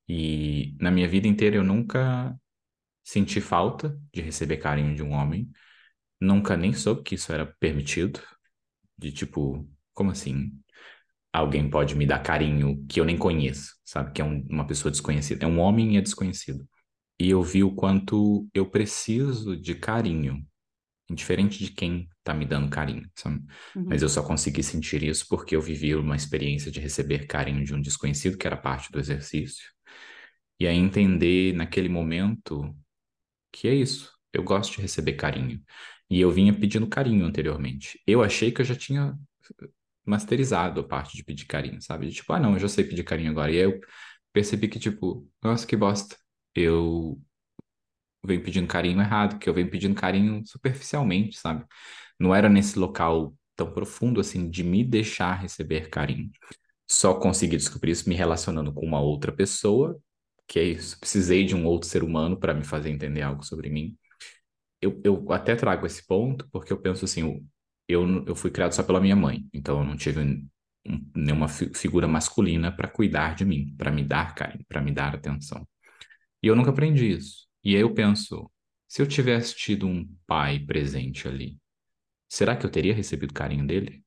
[0.09, 2.35] E na minha vida inteira eu nunca
[3.03, 5.49] senti falta de receber carinho de um homem,
[6.19, 8.21] nunca nem soube que isso era permitido,
[8.97, 10.51] de tipo, como assim?
[11.33, 14.11] Alguém pode me dar carinho que eu nem conheço, sabe?
[14.13, 15.45] Que é um, uma pessoa desconhecida.
[15.45, 16.67] É um homem e é desconhecido.
[17.19, 20.45] E eu vi o quanto eu preciso de carinho
[21.09, 23.37] indiferente de quem tá me dando carinho, sabe?
[23.75, 23.85] Uhum.
[23.87, 27.73] Mas eu só consegui sentir isso porque eu vivi uma experiência de receber carinho de
[27.73, 29.65] um desconhecido, que era parte do exercício.
[30.59, 32.75] E aí entender naquele momento
[33.51, 35.61] que é isso, eu gosto de receber carinho.
[36.09, 38.01] E eu vinha pedindo carinho anteriormente.
[38.05, 39.17] Eu achei que eu já tinha
[40.05, 42.09] masterizado a parte de pedir carinho, sabe?
[42.11, 43.51] Tipo, ah, não, eu já sei pedir carinho agora.
[43.51, 43.79] E aí eu
[44.33, 46.15] percebi que, tipo, nossa, que bosta.
[46.55, 47.21] Eu
[48.23, 51.65] venho pedindo carinho errado, que eu venho pedindo carinho superficialmente, sabe?
[52.19, 56.31] Não era nesse local tão profundo assim de me deixar receber carinho.
[56.89, 59.99] Só consegui descobrir isso me relacionando com uma outra pessoa,
[60.47, 60.99] que é isso.
[60.99, 63.97] Precisei de um outro ser humano para me fazer entender algo sobre mim.
[64.81, 67.43] Eu, eu até trago esse ponto porque eu penso assim,
[67.87, 70.47] eu, eu fui criado só pela minha mãe, então eu não tive um,
[71.15, 75.15] nenhuma fi figura masculina para cuidar de mim, para me dar carinho, para me dar
[75.15, 75.67] atenção.
[76.43, 77.48] E eu nunca aprendi isso.
[77.63, 78.49] E aí eu penso,
[78.87, 81.57] se eu tivesse tido um pai presente ali,
[82.29, 84.03] será que eu teria recebido carinho dele?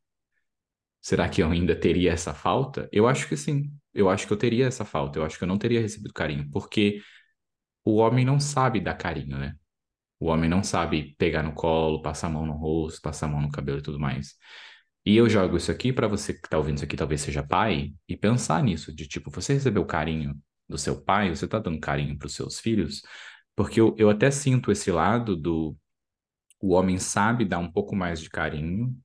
[1.00, 2.88] Será que eu ainda teria essa falta?
[2.92, 3.72] Eu acho que sim.
[3.92, 5.18] Eu acho que eu teria essa falta.
[5.18, 7.00] Eu acho que eu não teria recebido carinho, porque
[7.84, 9.54] o homem não sabe dar carinho, né?
[10.20, 13.40] O homem não sabe pegar no colo, passar a mão no rosto, passar a mão
[13.42, 14.34] no cabelo e tudo mais.
[15.04, 17.92] E eu jogo isso aqui para você que tá ouvindo isso aqui, talvez seja pai,
[18.08, 20.36] e pensar nisso, de tipo, você recebeu carinho
[20.68, 23.02] do seu pai, você tá dando carinho para os seus filhos,
[23.54, 25.76] porque eu, eu até sinto esse lado do
[26.60, 28.96] o homem sabe dar um pouco mais de carinho,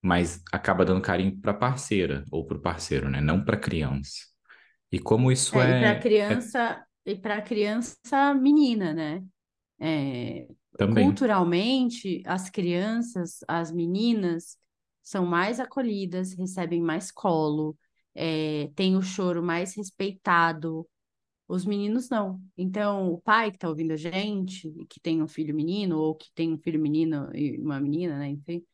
[0.00, 3.20] mas acaba dando carinho para parceira ou para o parceiro, né?
[3.20, 4.26] Não para criança.
[4.92, 5.80] E como isso é, é...
[5.80, 7.10] para criança é...
[7.10, 9.24] e para criança menina, né?
[9.80, 10.46] É...
[10.78, 11.04] Também.
[11.04, 14.58] Culturalmente, as crianças, as meninas
[15.02, 17.76] são mais acolhidas, recebem mais colo,
[18.14, 20.86] é, tem o choro mais respeitado,
[21.48, 22.40] os meninos não.
[22.56, 26.30] Então, o pai que está ouvindo a gente, que tem um filho menino, ou que
[26.34, 28.28] tem um filho menino e uma menina, né?
[28.28, 28.64] Enfim,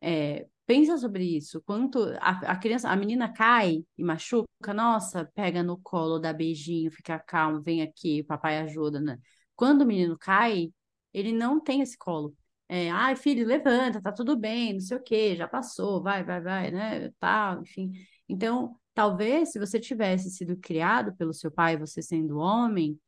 [0.00, 1.60] é, Pensa sobre isso.
[1.62, 6.90] Quanto a, a criança, a menina cai e machuca, nossa, pega no colo, dá beijinho,
[6.90, 9.18] fica calmo, vem aqui, papai ajuda, né?
[9.56, 10.72] Quando o menino cai,
[11.12, 12.34] ele não tem esse colo.
[12.68, 16.40] É, ai, filho, levanta, tá tudo bem, não sei o quê, já passou, vai, vai,
[16.40, 17.10] vai, né?
[17.18, 17.92] Tá, enfim.
[18.28, 22.98] Então, talvez se você tivesse sido criado pelo seu pai, você sendo homem,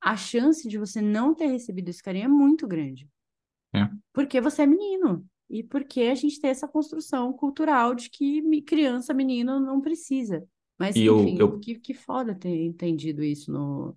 [0.00, 3.08] a chance de você não ter recebido esse carinho é muito grande.
[3.74, 3.88] É.
[4.12, 5.26] Porque você é menino.
[5.48, 10.46] E porque a gente tem essa construção cultural de que criança, menino, não precisa.
[10.78, 13.96] Mas, E enfim, eu, eu, que, que foda ter entendido isso no,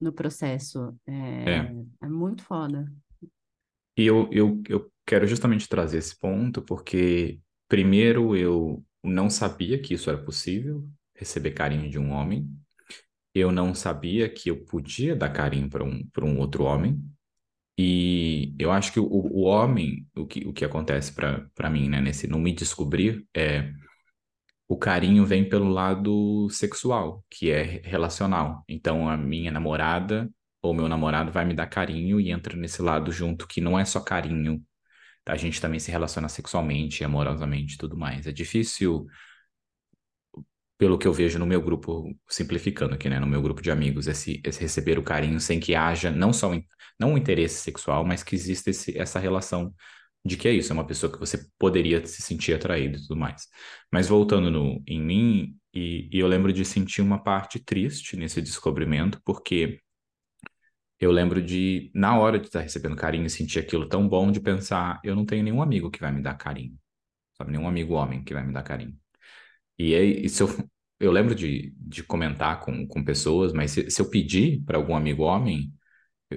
[0.00, 0.94] no processo.
[1.06, 2.92] É, é, é muito foda.
[3.96, 9.94] e eu, eu, eu quero justamente trazer esse ponto, porque primeiro eu não sabia que
[9.94, 12.48] isso era possível, receber carinho de um homem.
[13.34, 17.02] Eu não sabia que eu podia dar carinho para um, um outro homem.
[17.78, 22.00] E eu acho que o, o homem, o que, o que acontece para mim, né,
[22.00, 23.72] nesse não me descobrir, é
[24.68, 28.64] o carinho vem pelo lado sexual, que é relacional.
[28.68, 30.30] Então a minha namorada
[30.62, 33.84] ou meu namorado vai me dar carinho e entra nesse lado junto, que não é
[33.84, 34.62] só carinho.
[35.26, 38.26] A gente também se relaciona sexualmente, amorosamente e tudo mais.
[38.26, 39.06] É difícil
[40.78, 44.08] pelo que eu vejo no meu grupo, simplificando aqui, né, no meu grupo de amigos,
[44.08, 46.60] esse, esse receber o carinho sem que haja não só um,
[46.98, 49.72] não um interesse sexual, mas que exista esse, essa relação
[50.24, 53.16] de que é isso, é uma pessoa que você poderia se sentir atraído e tudo
[53.16, 53.46] mais.
[53.92, 58.42] Mas voltando no, em mim, e, e eu lembro de sentir uma parte triste nesse
[58.42, 59.78] descobrimento, porque
[61.02, 65.00] eu lembro de, na hora de estar recebendo carinho, sentir aquilo tão bom de pensar,
[65.04, 66.78] eu não tenho nenhum amigo que vai me dar carinho,
[67.36, 67.52] sabe?
[67.52, 68.96] Nenhum amigo homem que vai me dar carinho.
[69.78, 74.00] E é isso, eu, eu lembro de, de comentar com, com pessoas, mas se, se
[74.02, 75.72] eu pedir para algum amigo homem,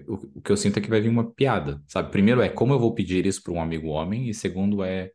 [0.08, 2.12] o, o que eu sinto é que vai vir uma piada, sabe?
[2.12, 5.12] Primeiro é como eu vou pedir isso para um amigo homem, e segundo é o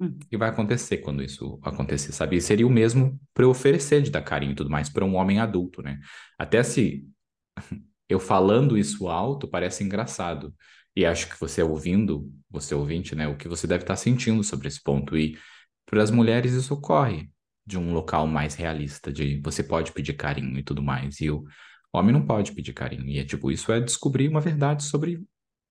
[0.00, 0.18] Hum.
[0.30, 2.36] que vai acontecer quando isso acontecer, sabe?
[2.36, 5.16] E seria o mesmo para eu oferecer de dar carinho e tudo mais para um
[5.16, 6.00] homem adulto, né?
[6.38, 7.06] Até se
[8.08, 10.54] eu falando isso alto parece engraçado.
[10.96, 14.68] E acho que você ouvindo, você ouvinte, né, o que você deve estar sentindo sobre
[14.68, 15.16] esse ponto.
[15.16, 15.38] E
[15.86, 17.30] para as mulheres isso ocorre
[17.66, 21.20] de um local mais realista, de você pode pedir carinho e tudo mais.
[21.20, 21.44] E o
[21.92, 23.06] homem não pode pedir carinho.
[23.06, 25.22] E é tipo, isso é descobrir uma verdade sobre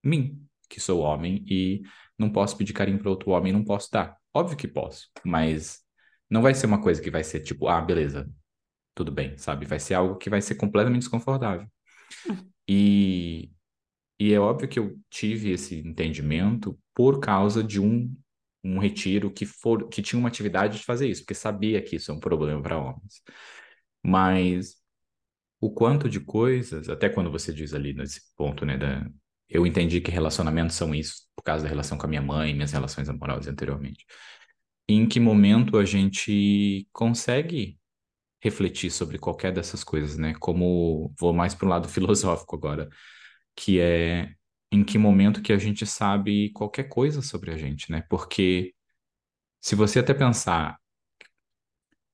[0.04, 1.82] mim, que sou homem e
[2.18, 4.18] não posso pedir carinho para outro homem, não posso dar.
[4.34, 5.80] Óbvio que posso, mas
[6.30, 8.30] não vai ser uma coisa que vai ser tipo, ah, beleza,
[8.96, 9.66] tudo bem, sabe?
[9.66, 11.68] Vai ser algo que vai ser completamente desconfortável.
[12.68, 13.52] E,
[14.20, 18.14] e é óbvio que eu tive esse entendimento por causa de um,
[18.64, 22.12] um retiro que, for, que tinha uma atividade de fazer isso, porque sabia que isso
[22.12, 23.22] é um problema para homens.
[24.04, 24.76] Mas
[25.60, 29.10] o quanto de coisas, até quando você diz ali nesse ponto, né, da,
[29.50, 32.72] eu entendi que relacionamentos são isso, por causa da relação com a minha mãe, minhas
[32.72, 34.06] relações amorosas anteriormente.
[34.88, 37.78] Em que momento a gente consegue
[38.42, 40.34] refletir sobre qualquer dessas coisas, né?
[40.40, 42.90] Como vou mais para o lado filosófico agora,
[43.56, 44.34] que é
[44.72, 48.04] em que momento que a gente sabe qualquer coisa sobre a gente, né?
[48.10, 48.74] Porque
[49.62, 50.78] se você até pensar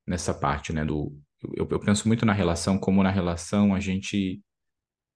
[0.05, 1.17] nessa parte, né, do
[1.55, 4.41] eu, eu penso muito na relação, como na relação a gente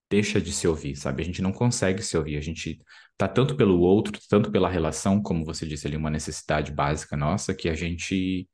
[0.10, 1.22] deixa de se ouvir, sabe?
[1.22, 2.80] A gente não consegue se ouvir, a gente
[3.18, 7.54] tá tanto pelo outro, tanto pela relação, como você disse ali, uma necessidade básica nossa,
[7.56, 8.50] que a gente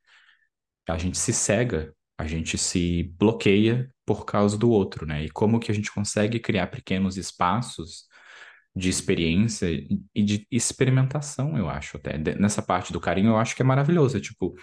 [0.87, 5.25] a gente se cega, a gente se bloqueia por causa do outro, né?
[5.25, 8.05] E como que a gente consegue criar pequenos espaços
[8.75, 9.67] de experiência
[10.15, 12.17] e de experimentação, eu acho até.
[12.17, 14.17] Nessa parte do carinho, eu acho que é maravilhoso.
[14.17, 14.55] É tipo,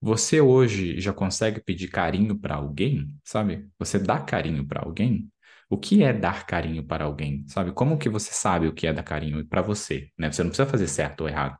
[0.00, 3.66] você hoje já consegue pedir carinho para alguém, sabe?
[3.78, 5.30] Você dá carinho para alguém?
[5.70, 7.72] O que é dar carinho para alguém, sabe?
[7.72, 10.30] Como que você sabe o que é dar carinho para você, né?
[10.30, 11.58] Você não precisa fazer certo ou errado.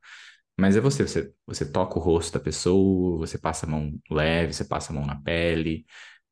[0.57, 4.53] Mas é você, você, você toca o rosto da pessoa, você passa a mão leve,
[4.55, 5.85] você passa a mão na pele.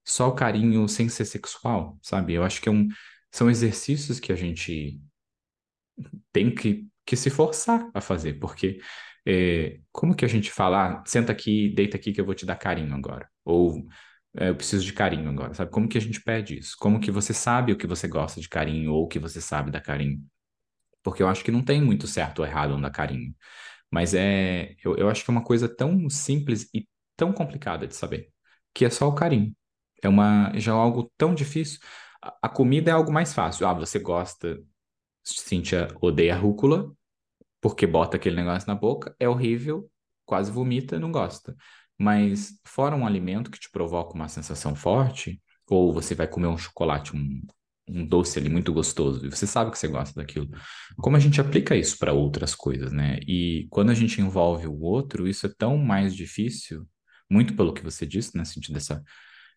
[0.05, 2.35] Só o carinho sem ser sexual, sabe?
[2.35, 2.89] Eu acho que é um,
[3.33, 5.01] são exercícios que a gente
[6.33, 8.81] tem que, que se forçar a fazer, porque
[9.27, 12.47] é, como que a gente fala, ah, senta aqui, deita aqui que eu vou te
[12.47, 13.29] dar carinho agora?
[13.45, 13.87] Ou
[14.37, 15.71] é, eu preciso de carinho agora, sabe?
[15.71, 16.77] Como que a gente pede isso?
[16.79, 19.71] Como que você sabe o que você gosta de carinho ou o que você sabe
[19.71, 20.21] dar carinho?
[21.03, 23.35] Porque eu acho que não tem muito certo ou errado um dar carinho.
[23.92, 27.96] Mas é, eu, eu acho que é uma coisa tão simples e tão complicada de
[27.96, 28.31] saber,
[28.74, 29.55] que é só o carinho.
[30.03, 31.80] É uma, já é algo tão difícil.
[32.22, 33.66] A, a comida é algo mais fácil.
[33.66, 34.59] Ah, você gosta,
[35.24, 36.93] Cíntia odeia rúcula,
[37.61, 39.90] porque bota aquele negócio na boca, é horrível,
[40.26, 41.57] quase vomita, não gosta.
[41.99, 45.40] Mas fora um alimento que te provoca uma sensação forte,
[45.70, 47.40] ou você vai comer um chocolate, um
[47.89, 50.49] um doce ali muito gostoso, e você sabe que você gosta daquilo.
[50.97, 53.18] Como a gente aplica isso para outras coisas, né?
[53.26, 56.87] E quando a gente envolve o outro, isso é tão mais difícil,
[57.30, 58.45] muito pelo que você disse, né?
[58.45, 59.03] Sentido dessa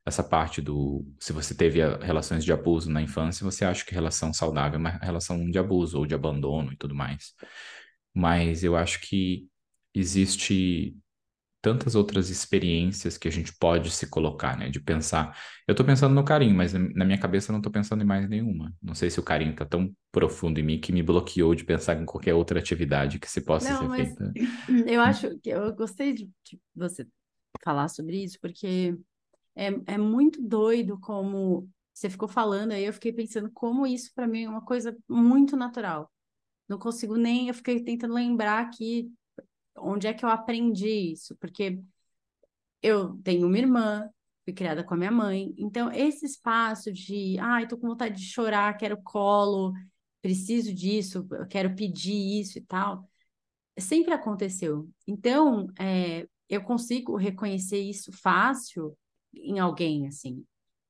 [0.05, 4.31] essa parte do se você teve relações de abuso na infância, você acha que relação
[4.31, 7.33] saudável é uma relação de abuso ou de abandono e tudo mais.
[8.13, 9.47] Mas eu acho que
[9.93, 10.95] existe
[11.65, 14.69] tantas outras experiências que a gente pode se colocar, né?
[14.69, 15.35] De pensar.
[15.67, 18.29] Eu tô pensando no carinho, mas na minha cabeça eu não tô pensando em mais
[18.29, 18.71] nenhuma.
[18.79, 21.99] Não sei se o carinho tá tão profundo em mim que me bloqueou de pensar
[21.99, 24.31] em qualquer outra atividade que se possa não, ser mas feita.
[24.93, 27.07] Eu acho que eu gostei de, de você
[27.63, 28.95] falar sobre isso, porque
[29.55, 34.27] é, é muito doido como você ficou falando, aí eu fiquei pensando como isso para
[34.27, 36.11] mim é uma coisa muito natural.
[36.69, 39.11] Não consigo nem, eu fiquei tentando lembrar aqui
[39.77, 41.79] onde é que eu aprendi isso, porque
[42.81, 44.09] eu tenho uma irmã,
[44.43, 48.15] fui criada com a minha mãe, então esse espaço de, ai, ah, tô com vontade
[48.15, 49.73] de chorar, quero colo,
[50.21, 53.09] preciso disso, eu quero pedir isso e tal,
[53.77, 54.89] sempre aconteceu.
[55.07, 58.97] Então, é, eu consigo reconhecer isso fácil
[59.33, 60.45] em alguém, assim.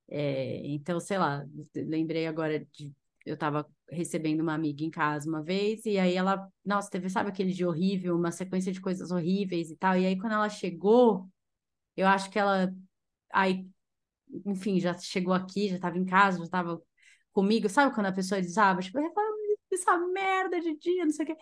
[0.07, 2.93] É, então, sei lá, lembrei agora de.
[3.25, 7.29] Eu estava recebendo uma amiga em casa uma vez, e aí ela, nossa, teve, sabe
[7.29, 9.97] aquele dia horrível, uma sequência de coisas horríveis e tal.
[9.97, 11.29] E aí, quando ela chegou,
[11.97, 12.73] eu acho que ela.
[13.33, 13.67] Aí,
[14.45, 16.81] enfim, já chegou aqui, já estava em casa, já estava
[17.33, 17.69] comigo.
[17.69, 18.81] Sabe quando a pessoa desaba?
[18.81, 18.99] Tipo,
[19.73, 21.37] essa merda de dia, não sei o quê.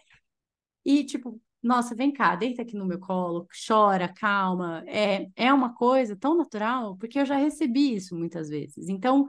[0.86, 4.84] E, tipo, nossa, vem cá, deita aqui no meu colo, chora, calma.
[4.88, 8.90] É, é uma coisa tão natural, porque eu já recebi isso muitas vezes.
[8.90, 9.28] Então,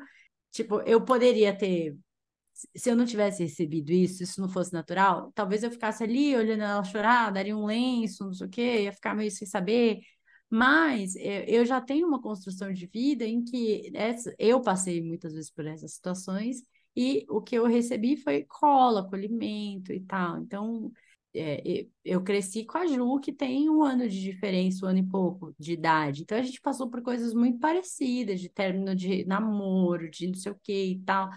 [0.50, 1.96] tipo, eu poderia ter.
[2.74, 6.36] Se eu não tivesse recebido isso, se isso não fosse natural, talvez eu ficasse ali
[6.36, 10.00] olhando ela chorar, daria um lenço, não sei o quê, ia ficar meio sem saber.
[10.48, 15.50] Mas eu já tenho uma construção de vida em que essa, eu passei muitas vezes
[15.50, 16.62] por essas situações
[16.96, 20.38] e o que eu recebi foi cola, acolhimento e tal.
[20.38, 20.92] Então,
[21.34, 25.06] é, eu cresci com a Ju, que tem um ano de diferença, um ano e
[25.06, 26.22] pouco de idade.
[26.22, 30.52] Então a gente passou por coisas muito parecidas, de término de namoro, de não sei
[30.52, 31.28] o que e tal.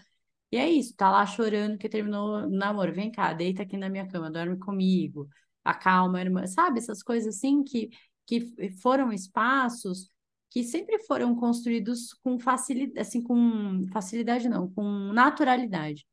[0.51, 2.93] E é isso, tá lá chorando que terminou o namoro.
[2.93, 5.27] Vem cá, deita aqui na minha cama, dorme comigo,
[5.63, 6.45] acalma irmã.
[6.47, 7.89] Sabe, essas coisas assim que,
[8.25, 10.09] que foram espaços
[10.49, 14.83] que sempre foram construídos com facilidade, assim, com facilidade não, com
[15.13, 16.05] naturalidade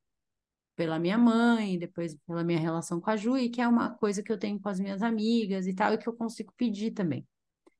[0.77, 4.23] pela minha mãe, depois pela minha relação com a Ju, e que é uma coisa
[4.23, 7.27] que eu tenho com as minhas amigas e tal, e que eu consigo pedir também.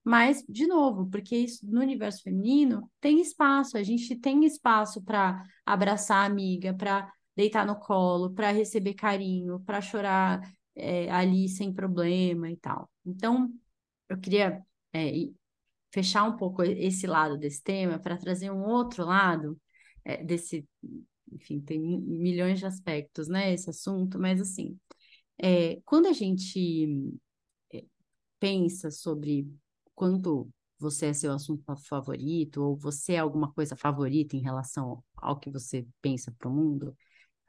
[0.05, 5.43] Mas, de novo, porque isso no universo feminino tem espaço, a gente tem espaço para
[5.65, 10.41] abraçar a amiga, para deitar no colo, para receber carinho, para chorar
[10.77, 12.91] é, ali sem problema e tal.
[13.05, 13.51] Então,
[14.09, 15.11] eu queria é,
[15.91, 19.59] fechar um pouco esse lado desse tema para trazer um outro lado
[20.05, 20.69] é, desse
[21.33, 24.79] enfim, tem milhões de aspectos, né, esse assunto, mas assim,
[25.39, 27.13] é, quando a gente
[27.73, 27.85] é,
[28.39, 29.49] pensa sobre
[29.95, 35.39] quanto você é seu assunto favorito, ou você é alguma coisa favorita em relação ao
[35.39, 36.95] que você pensa para o mundo,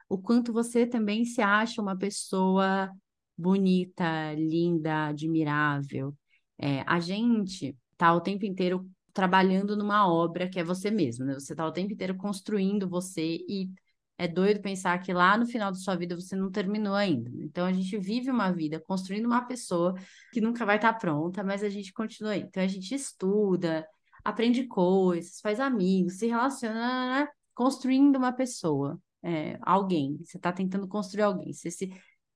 [0.08, 2.90] o quanto você também se acha uma pessoa
[3.36, 6.14] bonita, linda, admirável.
[6.58, 11.34] É, a gente tá o tempo inteiro trabalhando numa obra que é você mesmo, né?
[11.34, 13.70] Você está o tempo inteiro construindo você e
[14.18, 17.30] é doido pensar que lá no final da sua vida você não terminou ainda.
[17.42, 19.94] Então a gente vive uma vida construindo uma pessoa
[20.32, 22.40] que nunca vai estar tá pronta, mas a gente continua aí.
[22.40, 23.86] Então a gente estuda,
[24.24, 27.28] aprende coisas, faz amigos, se relaciona, né?
[27.54, 30.18] construindo uma pessoa, é, alguém.
[30.24, 31.52] Você está tentando construir alguém.
[31.52, 31.90] Você se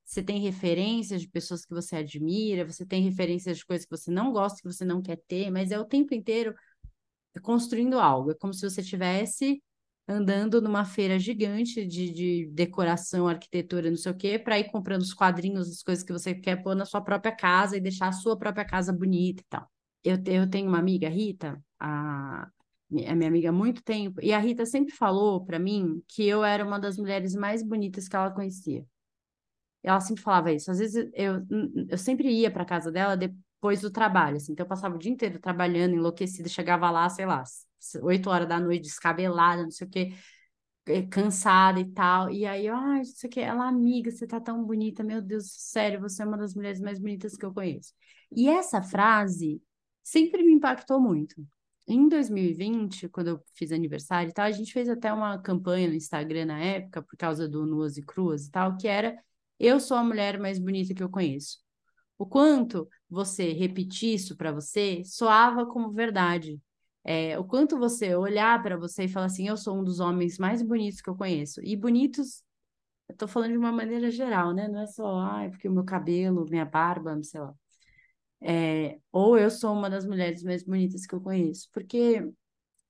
[0.05, 4.11] você tem referências de pessoas que você admira, você tem referências de coisas que você
[4.11, 6.53] não gosta, que você não quer ter, mas é o tempo inteiro
[7.43, 8.33] construindo algo.
[8.33, 9.63] É como se você tivesse
[10.11, 15.03] andando numa feira gigante de, de decoração, arquitetura, não sei o quê, para ir comprando
[15.03, 18.13] os quadrinhos, as coisas que você quer pôr na sua própria casa e deixar a
[18.13, 19.71] sua própria casa bonita e tal.
[20.03, 24.39] Eu, eu tenho uma amiga, Rita, a, a minha amiga há muito tempo, e a
[24.39, 28.31] Rita sempre falou para mim que eu era uma das mulheres mais bonitas que ela
[28.31, 28.85] conhecia.
[29.83, 30.71] Ela sempre falava isso.
[30.71, 31.43] Às vezes eu,
[31.89, 34.53] eu sempre ia para casa dela depois do trabalho, assim.
[34.53, 37.43] Então eu passava o dia inteiro trabalhando, enlouquecida, chegava lá, sei lá,
[38.03, 40.13] oito horas da noite, descabelada, não sei o quê,
[40.87, 42.31] é, cansada e tal.
[42.31, 45.51] E aí, ai, não sei o quê, ela, amiga, você tá tão bonita, meu Deus,
[45.53, 47.93] sério, você é uma das mulheres mais bonitas que eu conheço.
[48.33, 49.63] E essa frase
[50.03, 51.35] sempre me impactou muito.
[51.87, 55.95] Em 2020, quando eu fiz aniversário e tal, a gente fez até uma campanha no
[55.95, 59.17] Instagram na época, por causa do Nuas e Cruas e tal, que era
[59.59, 61.59] Eu sou a mulher mais bonita que eu conheço.
[62.19, 66.61] O quanto você repetir isso para você soava como verdade.
[67.05, 70.39] É, o quanto você olhar para você e falar assim, eu sou um dos homens
[70.39, 71.61] mais bonitos que eu conheço.
[71.65, 72.43] E bonitos,
[73.09, 74.69] eu tô falando de uma maneira geral, né?
[74.69, 77.55] Não é só, ah, porque o meu cabelo, minha barba, sei lá.
[78.43, 81.69] É, ou eu sou uma das mulheres mais bonitas que eu conheço.
[81.73, 82.23] Porque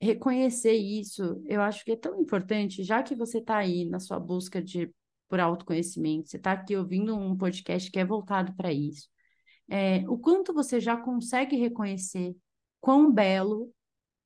[0.01, 4.19] reconhecer isso, eu acho que é tão importante, já que você está aí na sua
[4.19, 4.91] busca de
[5.29, 9.09] por autoconhecimento, você está aqui ouvindo um podcast que é voltado para isso.
[9.69, 12.37] É, o quanto você já consegue reconhecer
[12.81, 13.73] quão belo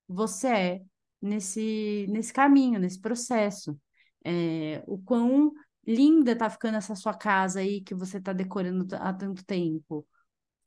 [0.07, 0.81] você é
[1.21, 3.79] nesse, nesse caminho, nesse processo.
[4.23, 5.51] É, o quão
[5.85, 10.05] linda tá ficando essa sua casa aí que você está decorando há tanto tempo.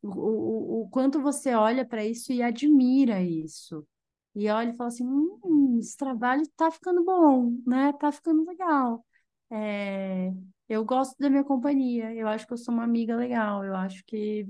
[0.03, 3.86] O, o, o quanto você olha para isso e admira isso.
[4.34, 7.93] E olha e fala assim: hum, esse trabalho tá ficando bom, né?
[7.95, 9.05] Tá ficando legal.
[9.51, 10.32] É,
[10.68, 14.05] eu gosto da minha companhia, eu acho que eu sou uma amiga legal, eu acho
[14.07, 14.47] que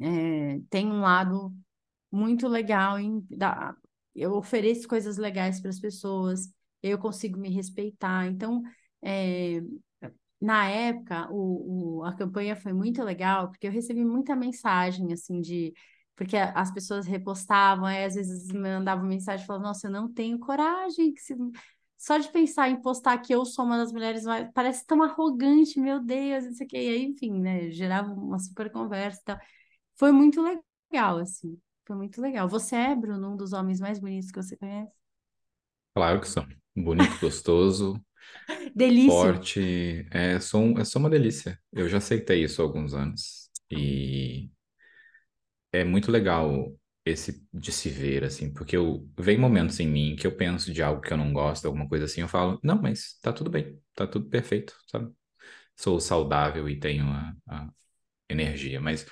[0.00, 1.52] é, tem um lado
[2.10, 3.76] muito legal em dar,
[4.14, 6.52] eu ofereço coisas legais para as pessoas,
[6.82, 8.26] eu consigo me respeitar.
[8.26, 8.62] Então,
[9.02, 9.60] é,
[10.40, 15.40] na época, o, o, a campanha foi muito legal, porque eu recebi muita mensagem, assim,
[15.40, 15.72] de...
[16.16, 21.12] Porque as pessoas repostavam, aí às vezes mandavam mensagem falando, nossa, eu não tenho coragem,
[21.14, 21.34] que se...
[21.96, 24.48] só de pensar em postar que eu sou uma das mulheres mais...
[24.52, 26.76] Parece tão arrogante, meu Deus, isso aqui.
[26.76, 29.38] E aí, enfim, né, gerava uma super conversa e tal.
[29.96, 31.58] Foi muito legal, assim.
[31.88, 32.48] Foi muito legal.
[32.48, 34.92] Você é, Bruno, um dos homens mais bonitos que você conhece?
[35.94, 36.46] Claro que sou.
[36.76, 38.00] Bonito, gostoso,
[38.74, 39.42] Delícia.
[39.44, 40.06] forte.
[40.10, 41.58] É, sou, um- é só uma delícia.
[41.72, 43.50] Eu já aceitei isso há alguns anos.
[43.70, 44.50] E
[45.72, 46.72] é muito legal
[47.04, 50.82] esse de se ver, assim, porque eu vem momentos em mim que eu penso de
[50.82, 53.80] algo que eu não gosto, alguma coisa assim, eu falo, não, mas tá tudo bem,
[53.94, 55.10] tá tudo perfeito, sabe?
[55.76, 57.70] Sou saudável e tenho a, a
[58.30, 59.06] energia, mas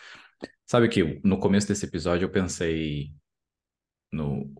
[0.66, 3.12] sabe que no começo desse episódio eu pensei
[4.12, 4.50] no,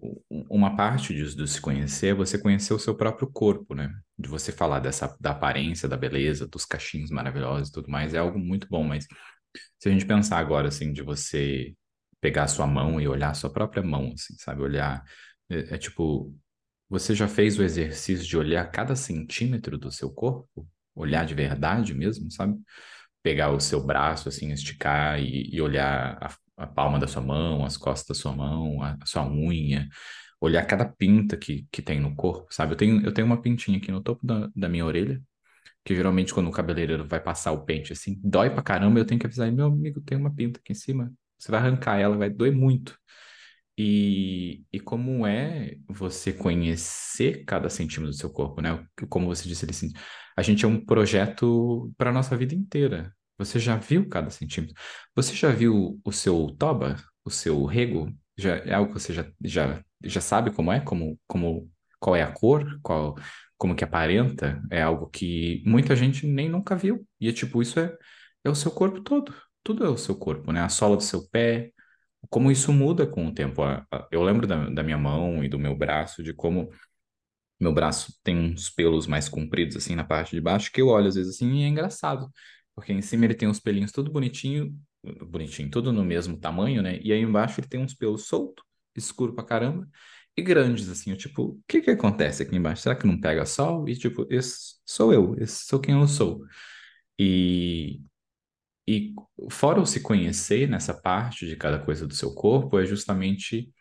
[0.51, 3.93] uma parte disso de se conhecer é você conhecer o seu próprio corpo, né?
[4.19, 8.19] De você falar dessa da aparência, da beleza, dos cachinhos maravilhosos e tudo mais, é
[8.19, 9.07] algo muito bom, mas
[9.79, 11.75] se a gente pensar agora assim de você
[12.21, 14.63] pegar a sua mão e olhar a sua própria mão, assim, sabe?
[14.63, 15.03] Olhar
[15.51, 16.35] é, é tipo
[16.89, 20.69] você já fez o exercício de olhar cada centímetro do seu corpo?
[20.95, 22.57] Olhar de verdade mesmo, sabe?
[23.27, 27.64] Pegar o seu braço, assim, esticar e, e olhar a, a palma da sua mão,
[27.64, 29.89] as costas da sua mão, a, a sua unha,
[30.41, 32.74] olhar cada pinta que, que tem no corpo, sabe?
[32.74, 35.20] Eu tenho, eu tenho uma pintinha aqui no topo da, da minha orelha,
[35.85, 39.20] que geralmente quando o cabeleireiro vai passar o pente assim, dói pra caramba, eu tenho
[39.20, 42.31] que avisar, meu amigo, tem uma pinta aqui em cima, você vai arrancar ela, vai
[42.31, 42.97] doer muito.
[43.79, 48.87] E, e como é você conhecer cada centímetro do seu corpo, né?
[49.09, 49.93] Como você disse, assim,
[50.37, 53.16] a gente é um projeto para nossa vida inteira.
[53.39, 54.74] Você já viu cada centímetro?
[55.14, 58.12] Você já viu o seu toba, o seu rego?
[58.37, 62.22] Já é algo que você já, já, já sabe como é, como, como qual é
[62.22, 63.14] a cor, qual,
[63.59, 64.62] como que aparenta?
[64.70, 67.07] É algo que muita gente nem nunca viu.
[67.20, 67.97] E é tipo, isso é,
[68.45, 69.34] é o seu corpo todo.
[69.62, 70.61] Tudo é o seu corpo, né?
[70.62, 71.72] A sola do seu pé,
[72.30, 73.62] como isso muda com o tempo.
[74.11, 76.70] Eu lembro da, da minha mão e do meu braço, de como
[77.61, 81.09] meu braço tem uns pelos mais compridos assim na parte de baixo, que eu olho
[81.09, 82.30] às vezes assim e é engraçado.
[82.77, 84.79] Porque em cima ele tem uns pelinhos tudo bonitinho,
[85.29, 87.01] bonitinho, tudo no mesmo tamanho, né?
[87.03, 88.64] E aí embaixo ele tem uns pelos soltos,
[88.97, 89.89] escuro pra caramba,
[90.37, 91.11] e grandes, assim.
[91.12, 92.83] Eu, tipo, o que que acontece aqui embaixo?
[92.83, 93.89] Será que não pega sol?
[93.89, 96.45] E tipo, esse sou eu, esse sou quem eu sou.
[97.18, 98.01] E,
[98.89, 99.14] e
[99.51, 103.72] fora o se conhecer nessa parte de cada coisa do seu corpo, é justamente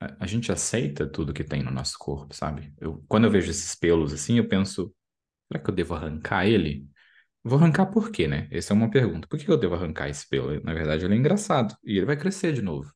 [0.00, 2.72] a, a gente aceita tudo que tem no nosso corpo, sabe?
[2.80, 4.94] Eu, quando eu vejo esses pelos assim, eu penso,
[5.48, 6.88] será que eu devo arrancar ele?
[7.44, 8.48] Vou arrancar por quê, né?
[8.50, 9.28] Essa é uma pergunta.
[9.28, 10.60] Por que eu devo arrancar esse pelo?
[10.62, 12.90] Na verdade, ele é engraçado e ele vai crescer de novo.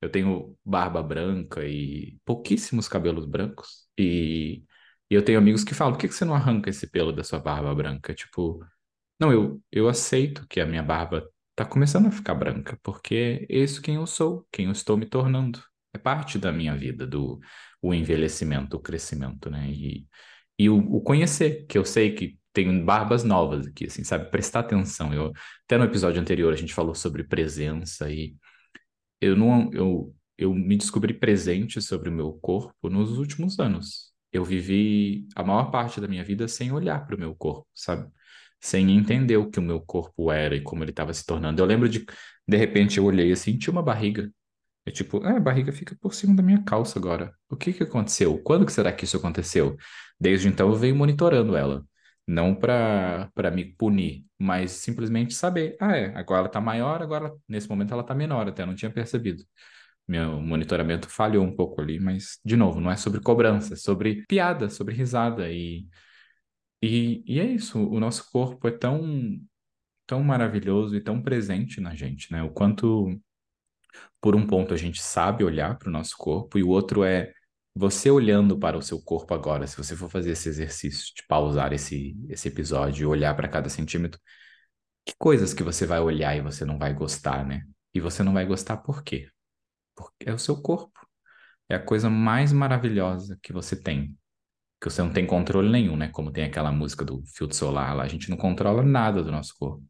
[0.00, 3.88] Eu tenho barba branca e pouquíssimos cabelos brancos.
[3.98, 4.64] E,
[5.10, 7.40] e eu tenho amigos que falam: por que você não arranca esse pelo da sua
[7.40, 8.14] barba branca?
[8.14, 8.64] Tipo,
[9.20, 13.58] não, eu, eu aceito que a minha barba tá começando a ficar branca, porque é
[13.58, 15.62] isso quem eu sou, quem eu estou me tornando.
[15.94, 17.40] É parte da minha vida, do
[17.82, 19.68] o envelhecimento, o crescimento, né?
[19.70, 20.06] E,
[20.58, 24.30] e o, o conhecer, que eu sei que tem barbas novas aqui, assim, sabe?
[24.30, 25.12] Prestar atenção.
[25.14, 25.32] Eu,
[25.64, 28.34] até no episódio anterior a gente falou sobre presença e
[29.20, 34.12] eu não eu, eu me descobri presente sobre o meu corpo nos últimos anos.
[34.32, 38.10] Eu vivi a maior parte da minha vida sem olhar para o meu corpo, sabe?
[38.60, 41.60] Sem entender o que o meu corpo era e como ele estava se tornando.
[41.60, 42.04] Eu lembro de,
[42.48, 44.32] de repente, eu olhei assim, tinha uma barriga.
[44.86, 47.34] Eu tipo, ah, a barriga fica por cima da minha calça agora.
[47.48, 48.38] O que que aconteceu?
[48.42, 49.76] Quando que será que isso aconteceu?
[50.18, 51.84] Desde então eu venho monitorando ela.
[52.26, 55.76] Não para me punir, mas simplesmente saber.
[55.80, 58.90] Ah, é, agora ela tá maior, agora nesse momento ela tá menor, até não tinha
[58.90, 59.44] percebido.
[60.06, 64.24] Meu monitoramento falhou um pouco ali, mas, de novo, não é sobre cobrança, é sobre
[64.26, 65.50] piada, sobre risada.
[65.50, 65.86] E,
[66.82, 69.40] e, e é isso, o nosso corpo é tão,
[70.06, 72.42] tão maravilhoso e tão presente na gente, né?
[72.42, 73.20] O quanto,
[74.20, 77.32] por um ponto, a gente sabe olhar para o nosso corpo, e o outro é
[77.74, 81.72] você olhando para o seu corpo agora, se você for fazer esse exercício de pausar
[81.72, 84.20] esse, esse episódio e olhar para cada centímetro,
[85.04, 87.62] que coisas que você vai olhar e você não vai gostar, né?
[87.94, 89.28] E você não vai gostar por quê?
[89.96, 90.98] Porque é o seu corpo.
[91.68, 94.16] É a coisa mais maravilhosa que você tem.
[94.80, 96.08] Que você não tem controle nenhum, né?
[96.08, 99.54] Como tem aquela música do filtro solar lá, a gente não controla nada do nosso
[99.58, 99.84] corpo.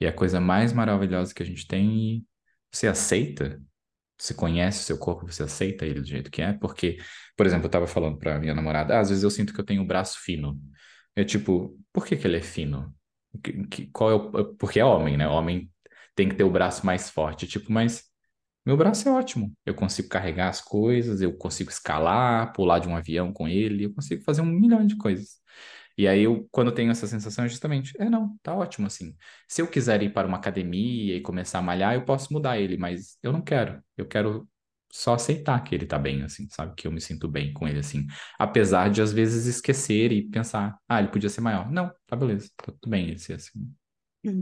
[0.00, 2.24] E é a coisa mais maravilhosa que a gente tem e
[2.72, 3.60] você aceita
[4.18, 6.98] você conhece o seu corpo, você aceita ele do jeito que é, porque,
[7.36, 9.64] por exemplo, eu tava falando pra minha namorada, ah, às vezes eu sinto que eu
[9.64, 10.60] tenho o braço fino.
[11.16, 12.94] É tipo, por que que ele é fino?
[13.42, 15.28] Que, que, qual é o, porque é homem, né?
[15.28, 15.70] Homem
[16.14, 18.04] tem que ter o braço mais forte, tipo, mas
[18.66, 19.52] meu braço é ótimo.
[19.64, 23.94] Eu consigo carregar as coisas, eu consigo escalar, pular de um avião com ele, eu
[23.94, 25.38] consigo fazer um milhão de coisas.
[25.98, 29.16] E aí, eu, quando tenho essa sensação, é justamente, é não, tá ótimo assim.
[29.48, 32.76] Se eu quiser ir para uma academia e começar a malhar, eu posso mudar ele,
[32.76, 33.82] mas eu não quero.
[33.96, 34.48] Eu quero
[34.92, 36.74] só aceitar que ele tá bem, assim, sabe?
[36.76, 38.06] Que eu me sinto bem com ele, assim.
[38.38, 41.70] Apesar de, às vezes, esquecer e pensar, ah, ele podia ser maior.
[41.70, 43.74] Não, tá beleza, tá tudo bem ele ser assim.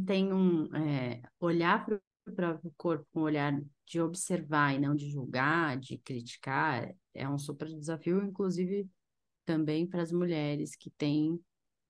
[0.07, 1.97] Tem um, é, olhar para
[2.27, 7.29] o próprio corpo com um olhar de observar e não de julgar, de criticar, é
[7.29, 8.89] um super desafio, inclusive
[9.47, 11.41] também para as mulheres que têm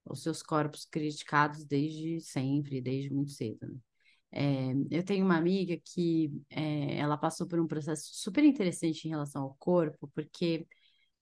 [0.05, 3.67] os seus corpos criticados desde sempre, desde muito cedo.
[3.67, 3.79] Né?
[4.33, 9.11] É, eu tenho uma amiga que é, ela passou por um processo super interessante em
[9.11, 10.67] relação ao corpo, porque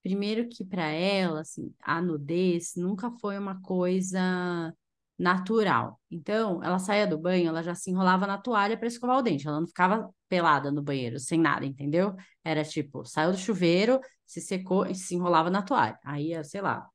[0.03, 4.75] primeiro que para ela, assim, a nudez nunca foi uma coisa
[5.19, 6.01] natural.
[6.11, 9.47] Então, ela saía do banho, ela já se enrolava na toalha para escovar o dente.
[9.47, 12.15] Ela não ficava pelada no banheiro, sem nada, entendeu?
[12.43, 15.99] Era tipo, saiu do chuveiro, se secou e se enrolava na toalha.
[16.05, 16.89] Aí sei lá,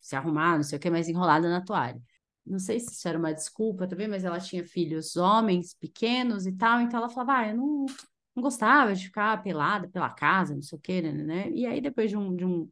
[0.00, 2.00] se arrumar, não sei o que, mais enrolada na toalha.
[2.46, 6.52] Não sei se isso era uma desculpa também, mas ela tinha filhos homens pequenos e
[6.52, 7.86] tal, então ela falava, ah, eu não,
[8.34, 11.50] não gostava de ficar pelada pela casa, não sei o que, né, né, né?
[11.50, 12.68] E aí, depois de um, de um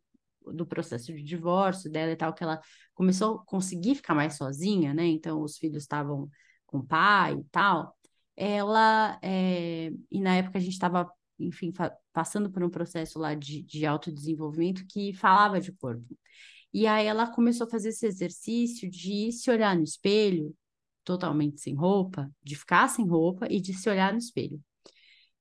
[0.53, 2.61] do processo de divórcio dela e tal, que ela
[2.95, 5.07] começou a conseguir ficar mais sozinha, né?
[5.07, 6.29] Então, os filhos estavam
[6.67, 7.97] com o pai e tal.
[8.37, 9.91] Ela, é...
[10.11, 11.73] e na época a gente estava, enfim,
[12.13, 16.17] passando por um processo lá de, de autodesenvolvimento que falava de corpo.
[16.73, 20.55] E aí ela começou a fazer esse exercício de se olhar no espelho,
[21.05, 24.61] totalmente sem roupa, de ficar sem roupa e de se olhar no espelho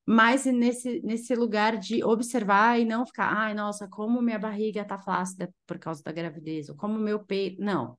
[0.06, 5.00] mas nesse, nesse lugar de observar e não ficar, ai, nossa, como minha barriga tá
[5.00, 7.62] flácida por causa da gravidez, ou como meu peito.
[7.62, 7.98] Não,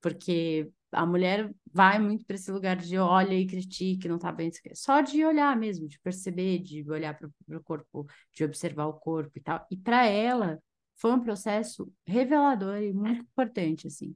[0.00, 4.50] porque a mulher vai muito para esse lugar de olha e critique, não tá bem.
[4.74, 7.28] Só de olhar mesmo, de perceber, de olhar para
[7.58, 9.66] o corpo, de observar o corpo e tal.
[9.70, 10.58] E para ela
[10.96, 14.14] foi um processo revelador e muito importante, assim.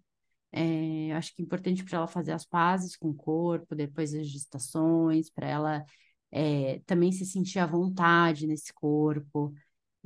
[0.53, 4.27] É, acho que é importante para ela fazer as pazes com o corpo, depois das
[4.29, 5.85] gestações, para ela
[6.31, 9.55] é, também se sentir à vontade nesse corpo.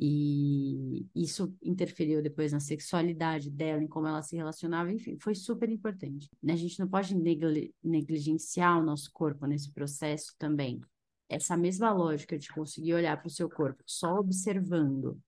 [0.02, 5.68] E isso interferiu depois na sexualidade dela, em como ela se relacionava, enfim, foi super
[5.68, 6.26] importante.
[6.48, 7.14] A gente não pode
[7.84, 10.80] negligenciar o nosso corpo nesse processo também.
[11.28, 15.20] Essa mesma lógica de conseguir olhar para o seu corpo só observando,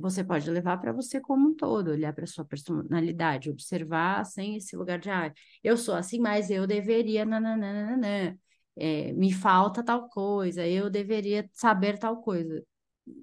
[0.00, 4.76] você pode levar para você como um todo, olhar para sua personalidade, observar sem esse
[4.76, 5.32] lugar de, ah,
[5.62, 8.38] eu sou assim, mas eu deveria, nananana
[8.76, 12.62] é, me falta tal coisa, eu deveria saber tal coisa.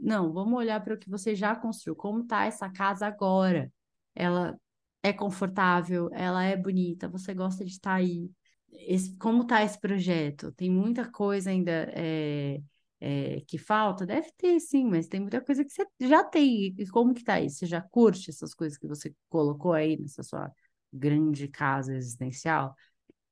[0.01, 1.95] Não, vamos olhar para o que você já construiu.
[1.95, 3.71] Como está essa casa agora?
[4.15, 4.59] Ela
[5.03, 8.29] é confortável, ela é bonita, você gosta de estar aí.
[8.71, 10.51] Esse, como está esse projeto?
[10.53, 12.61] Tem muita coisa ainda é,
[12.99, 14.05] é, que falta?
[14.05, 16.75] Deve ter, sim, mas tem muita coisa que você já tem.
[16.77, 17.57] E como que está isso?
[17.59, 20.51] Você já curte essas coisas que você colocou aí nessa sua
[20.91, 22.75] grande casa existencial?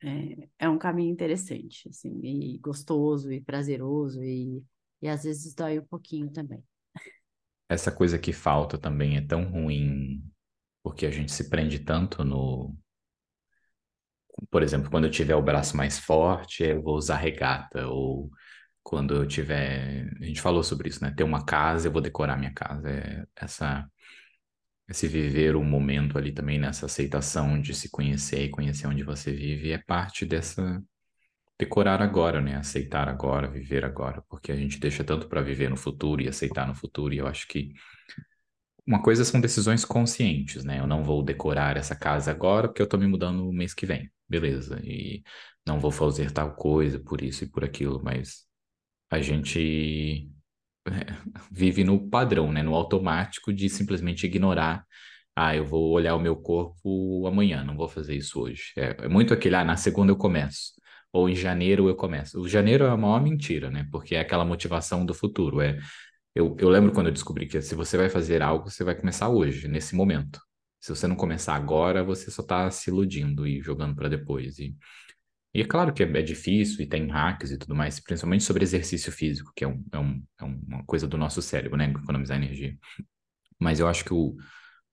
[0.05, 4.63] É, é um caminho interessante, assim, e gostoso e prazeroso e,
[5.01, 6.63] e às vezes dói um pouquinho também.
[7.67, 10.23] Essa coisa que falta também é tão ruim
[10.83, 12.77] porque a gente se prende tanto no.
[14.51, 18.29] Por exemplo, quando eu tiver o braço mais forte, eu vou usar regata, ou
[18.83, 20.07] quando eu tiver.
[20.21, 21.11] A gente falou sobre isso, né?
[21.17, 22.87] Ter uma casa, eu vou decorar minha casa.
[22.89, 23.89] É essa
[24.87, 29.31] esse viver o momento ali também nessa aceitação de se conhecer e conhecer onde você
[29.31, 30.81] vive é parte dessa
[31.59, 32.55] decorar agora, né?
[32.55, 36.67] Aceitar agora, viver agora, porque a gente deixa tanto para viver no futuro e aceitar
[36.67, 37.73] no futuro, e eu acho que
[38.85, 40.79] uma coisa são decisões conscientes, né?
[40.79, 43.85] Eu não vou decorar essa casa agora porque eu tô me mudando no mês que
[43.85, 44.79] vem, beleza?
[44.83, 45.23] E
[45.65, 48.45] não vou fazer tal coisa por isso e por aquilo, mas
[49.09, 50.29] a gente
[51.51, 52.61] vive no padrão, né?
[52.63, 54.85] No automático de simplesmente ignorar.
[55.35, 58.71] Ah, eu vou olhar o meu corpo amanhã, não vou fazer isso hoje.
[58.77, 60.73] É, é muito aquele, ah, na segunda eu começo.
[61.11, 62.39] Ou em janeiro eu começo.
[62.39, 63.87] O janeiro é a maior mentira, né?
[63.91, 65.61] Porque é aquela motivação do futuro.
[65.61, 65.77] É,
[66.33, 69.29] eu, eu lembro quando eu descobri que se você vai fazer algo, você vai começar
[69.29, 70.39] hoje, nesse momento.
[70.79, 74.59] Se você não começar agora, você só está se iludindo e jogando para depois.
[74.59, 74.75] E
[75.55, 78.63] e é claro que é, é, difícil e tem hacks e tudo mais, principalmente sobre
[78.63, 81.85] exercício físico, que é, um, é, um, é uma coisa do nosso cérebro, né?
[81.89, 82.77] Economizar energia.
[83.59, 84.35] Mas eu acho que o,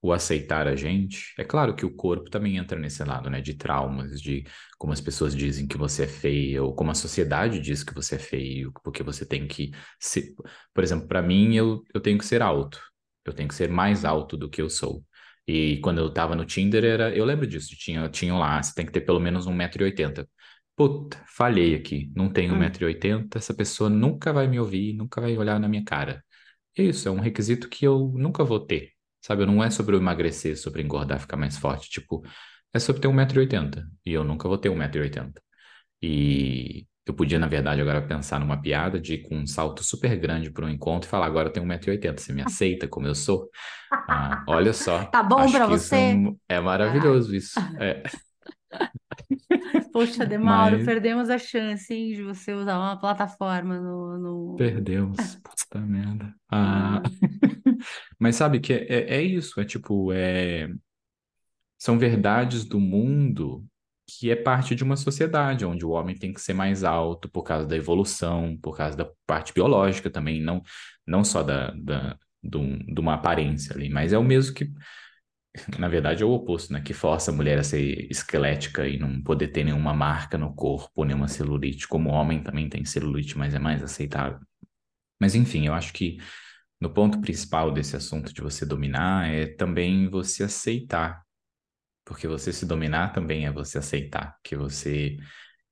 [0.00, 3.40] o aceitar a gente, é claro que o corpo também entra nesse lado, né?
[3.40, 4.44] De traumas, de
[4.78, 8.14] como as pessoas dizem que você é feia, ou como a sociedade diz que você
[8.14, 10.32] é feio, porque você tem que ser.
[10.72, 12.80] Por exemplo, para mim, eu, eu tenho que ser alto.
[13.24, 15.04] Eu tenho que ser mais alto do que eu sou.
[15.46, 18.86] E quando eu tava no Tinder, era, eu lembro disso, tinha, tinha lá, você tem
[18.86, 20.26] que ter pelo menos 1,80m.
[20.82, 22.10] Puta, falhei aqui.
[22.16, 22.56] Não tenho Hum.
[22.56, 26.24] 1,80m, essa pessoa nunca vai me ouvir, nunca vai olhar na minha cara.
[26.76, 28.90] E isso é um requisito que eu nunca vou ter.
[29.20, 31.90] Sabe, não é sobre eu emagrecer, sobre engordar, ficar mais forte.
[31.90, 32.22] Tipo,
[32.74, 33.84] é sobre ter 1,80m.
[34.04, 35.40] E eu nunca vou ter 1,80m.
[36.02, 40.16] E eu podia, na verdade, agora pensar numa piada de ir com um salto super
[40.18, 43.14] grande para um encontro e falar: agora eu tenho 1,80m, você me aceita como eu
[43.14, 43.50] sou?
[44.08, 46.18] Ah, olha só, Tá bom é, você?
[46.48, 47.70] é maravilhoso isso.
[47.80, 48.02] É,
[49.92, 54.56] Poxa, Demauro, mas perdemos a chance, hein, de você usar uma plataforma no, no...
[54.56, 55.16] perdemos.
[55.42, 56.34] Puta merda.
[56.50, 57.02] Ah, Ah,
[58.18, 60.68] mas sabe que é, é, é isso, é tipo, é,
[61.78, 63.64] são verdades do mundo
[64.06, 67.42] que é parte de uma sociedade onde o homem tem que ser mais alto por
[67.42, 70.62] causa da evolução, por causa da parte biológica também, não,
[71.06, 74.70] não só da, da, de uma aparência ali, mas é o mesmo que
[75.78, 76.80] Na verdade, é o oposto, né?
[76.80, 81.04] Que força a mulher a ser esquelética e não poder ter nenhuma marca no corpo,
[81.04, 81.86] nenhuma celulite.
[81.86, 84.40] Como o homem também tem celulite, mas é mais aceitável.
[85.20, 86.18] Mas enfim, eu acho que
[86.80, 91.22] no ponto principal desse assunto de você dominar é também você aceitar.
[92.04, 95.18] Porque você se dominar também é você aceitar que você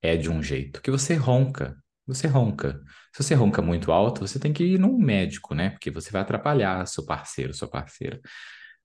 [0.03, 1.77] é de um jeito, que você ronca.
[2.07, 2.81] Você ronca.
[3.15, 5.71] Se você ronca muito alto, você tem que ir num médico, né?
[5.71, 8.21] Porque você vai atrapalhar seu parceiro, sua parceira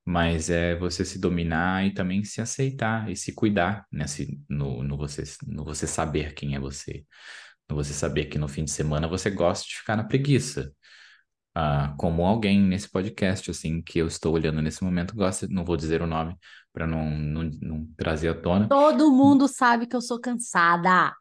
[0.06, 4.96] mas é você se dominar e também se aceitar e se cuidar nesse, no, no,
[4.96, 7.04] você, no você saber quem é você,
[7.68, 10.72] no você saber que no fim de semana você gosta de ficar na preguiça.
[11.58, 15.78] Ah, como alguém nesse podcast, assim, que eu estou olhando nesse momento, gosta, não vou
[15.78, 16.36] dizer o nome
[16.74, 18.68] para não, não, não trazer à tona.
[18.68, 21.14] todo mundo sabe que eu sou cansada.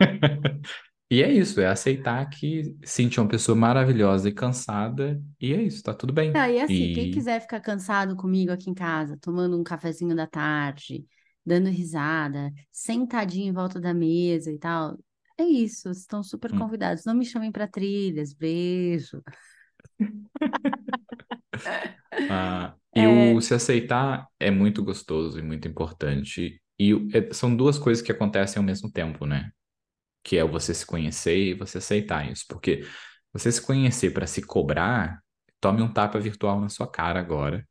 [1.14, 5.62] E é isso, é aceitar que Cintia é uma pessoa maravilhosa e cansada, e é
[5.62, 6.36] isso, tá tudo bem.
[6.36, 10.16] Ah, e assim, quem E quiser ficar cansado comigo aqui em casa, tomando um cafezinho
[10.16, 11.06] da tarde,
[11.46, 14.98] dando risada, sentadinho em volta da mesa e tal,
[15.38, 17.04] é isso, estão super hum, convidados.
[17.04, 19.22] Não me chamem para trilhas, beijo.
[22.28, 26.60] Ah, e o É, se aceitar é muito gostoso e muito importante.
[26.78, 29.50] E o- é- são duas coisas que acontecem ao mesmo tempo, né?
[30.24, 32.44] Que é você se conhecer e você aceitar isso.
[32.48, 32.86] Porque
[33.32, 35.20] você se conhecer para se cobrar,
[35.60, 37.66] tome um tapa virtual na sua cara agora.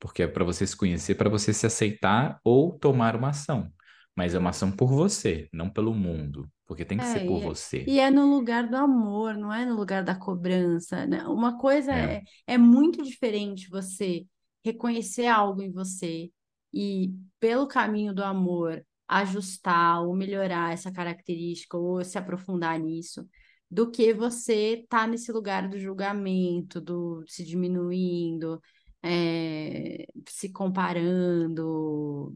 [0.00, 3.72] Porque é para você se conhecer, para você se aceitar ou tomar uma ação.
[4.16, 6.50] Mas é uma ação por você, não pelo mundo.
[6.66, 7.86] Porque tem que ser é, por e é, você.
[7.86, 11.22] e é no lugar do amor, não é no lugar da cobrança, né?
[11.24, 12.14] Uma coisa É.
[12.16, 14.26] é, é muito diferente você
[14.64, 16.30] reconhecer algo em você
[16.72, 23.26] e, pelo caminho do amor, ajustar ou melhorar essa característica ou se aprofundar nisso,
[23.70, 28.60] do que você estar nesse lugar do julgamento, do se diminuindo,
[29.02, 32.34] é, se comparando.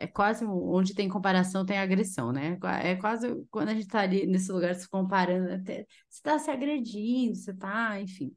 [0.00, 2.58] É quase onde tem comparação, tem agressão, né?
[2.82, 6.50] É quase quando a gente tá ali nesse lugar se comparando, até, você tá se
[6.50, 8.32] agredindo, você tá, enfim.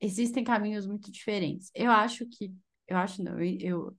[0.00, 1.70] Existem caminhos muito diferentes.
[1.74, 2.52] Eu acho que,
[2.88, 3.96] eu acho não, eu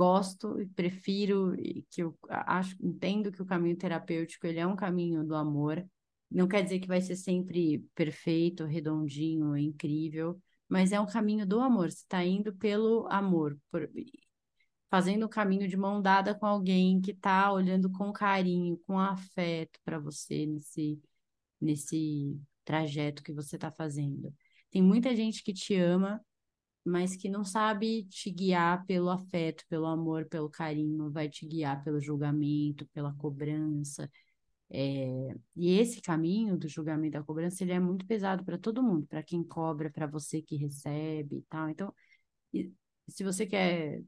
[0.00, 4.74] gosto e prefiro e que eu acho, entendo que o caminho terapêutico, ele é um
[4.74, 5.86] caminho do amor.
[6.30, 11.60] Não quer dizer que vai ser sempre perfeito, redondinho, incrível, mas é um caminho do
[11.60, 11.90] amor.
[11.90, 13.90] Você está indo pelo amor, por-
[14.88, 19.78] fazendo o caminho de mão dada com alguém que está olhando com carinho, com afeto
[19.84, 20.98] para você nesse,
[21.60, 24.34] nesse trajeto que você está fazendo.
[24.70, 26.24] Tem muita gente que te ama,
[26.84, 31.82] mas que não sabe te guiar pelo afeto, pelo amor, pelo carinho, vai te guiar
[31.84, 34.10] pelo julgamento, pela cobrança.
[34.70, 39.06] É, E esse caminho do julgamento da cobrança, ele é muito pesado para todo mundo,
[39.06, 41.68] para quem cobra, para você que recebe e tal.
[41.70, 41.94] Então,
[43.08, 44.02] se você quer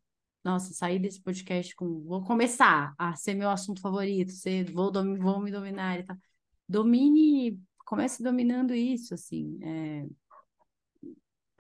[0.44, 2.02] nossa, sair desse podcast com.
[2.04, 6.16] Vou começar a ser meu assunto favorito, ser, vou, domi- vou me dominar e tal.
[6.68, 9.58] Domine comece dominando isso, assim.
[9.62, 10.06] É,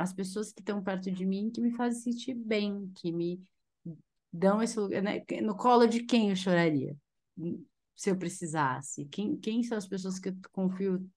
[0.02, 3.42] as pessoas que estão perto de mim que me fazem sentir bem, que me
[4.32, 5.22] dão esse lugar, né?
[5.42, 6.96] No colo de quem eu choraria,
[7.94, 9.04] se eu precisasse?
[9.06, 11.08] Quem, quem são as pessoas que eu confio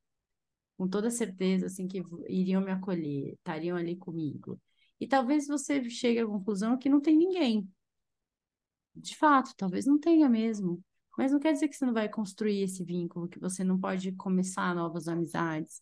[0.77, 4.59] com toda certeza, assim, que iriam me acolher, estariam ali comigo?
[4.99, 7.69] E talvez você chegue à conclusão que não tem ninguém.
[8.95, 10.83] De fato, talvez não tenha mesmo.
[11.17, 14.11] Mas não quer dizer que você não vai construir esse vínculo, que você não pode
[14.13, 15.81] começar novas amizades.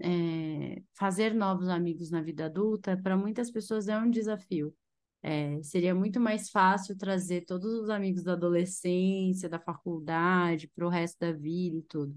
[0.00, 4.74] É, fazer novos amigos na vida adulta, para muitas pessoas é um desafio.
[5.22, 10.90] É, seria muito mais fácil trazer todos os amigos da adolescência, da faculdade, para o
[10.90, 12.16] resto da vida e tudo.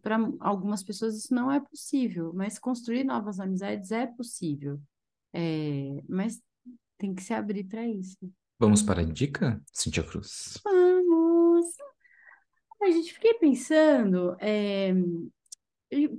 [0.00, 4.80] Para algumas pessoas isso não é possível, mas construir novas amizades é possível.
[5.32, 6.40] É, mas
[6.96, 8.16] tem que se abrir para isso.
[8.58, 10.58] Vamos para a dica, Cintia Cruz?
[10.64, 11.66] Vamos!
[12.80, 14.94] A gente fiquei pensando, é,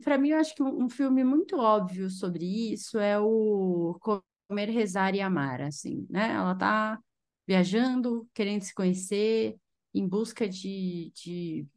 [0.03, 5.13] para mim, eu acho que um filme muito óbvio sobre isso é o Comer, Rezar
[5.15, 6.32] e Amar, assim, né?
[6.32, 6.99] Ela tá
[7.45, 9.57] viajando, querendo se conhecer,
[9.93, 11.68] em busca de, de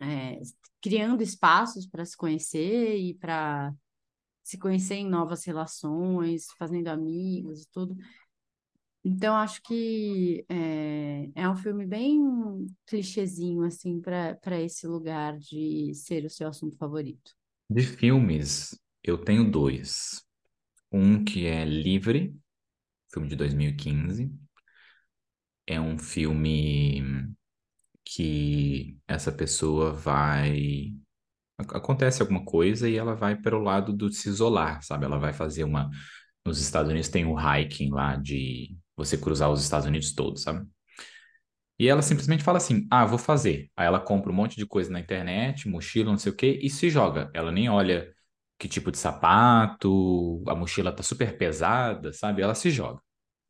[0.00, 0.40] é,
[0.80, 3.72] criando espaços para se conhecer e para
[4.42, 7.96] se conhecer em novas relações, fazendo amigos e tudo.
[9.04, 12.20] Então, acho que é, é um filme bem
[12.86, 17.32] clichêzinho, assim, para esse lugar de ser o seu assunto favorito.
[17.68, 20.22] De filmes, eu tenho dois.
[20.92, 22.34] Um que é Livre,
[23.12, 24.30] filme de 2015.
[25.66, 27.32] É um filme
[28.04, 30.92] que essa pessoa vai
[31.58, 35.04] acontece alguma coisa e ela vai para o lado do se isolar, sabe?
[35.04, 35.90] Ela vai fazer uma.
[36.44, 40.66] Nos Estados Unidos tem o hiking lá de você cruzar os Estados Unidos todos, sabe?
[41.78, 43.70] E ela simplesmente fala assim: ah, vou fazer.
[43.76, 46.68] Aí ela compra um monte de coisa na internet, mochila, não sei o quê, e
[46.70, 47.30] se joga.
[47.34, 48.12] Ela nem olha
[48.58, 52.42] que tipo de sapato, a mochila tá super pesada, sabe?
[52.42, 53.00] Ela se joga.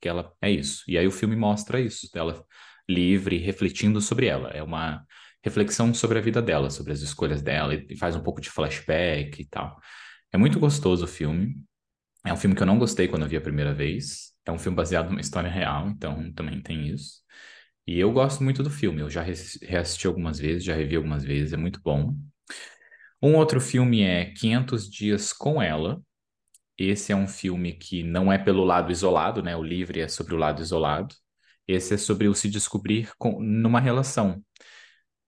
[0.00, 0.84] Que ela é isso.
[0.88, 2.44] E aí o filme mostra isso, dela
[2.88, 4.50] livre, refletindo sobre ela.
[4.50, 5.04] É uma
[5.44, 9.42] reflexão sobre a vida dela, sobre as escolhas dela, e faz um pouco de flashback
[9.42, 9.80] e tal.
[10.32, 11.56] É muito gostoso o filme.
[12.24, 14.32] É um filme que eu não gostei quando eu vi a primeira vez.
[14.44, 17.20] É um filme baseado numa história real, então também tem isso.
[17.86, 19.00] E eu gosto muito do filme.
[19.02, 22.14] Eu já reassisti algumas vezes, já revi algumas vezes, é muito bom.
[23.22, 26.02] Um outro filme é 500 Dias com Ela.
[26.78, 29.56] Esse é um filme que não é pelo lado isolado, né?
[29.56, 31.14] O livre é sobre o lado isolado.
[31.68, 34.42] Esse é sobre o se descobrir com, numa relação.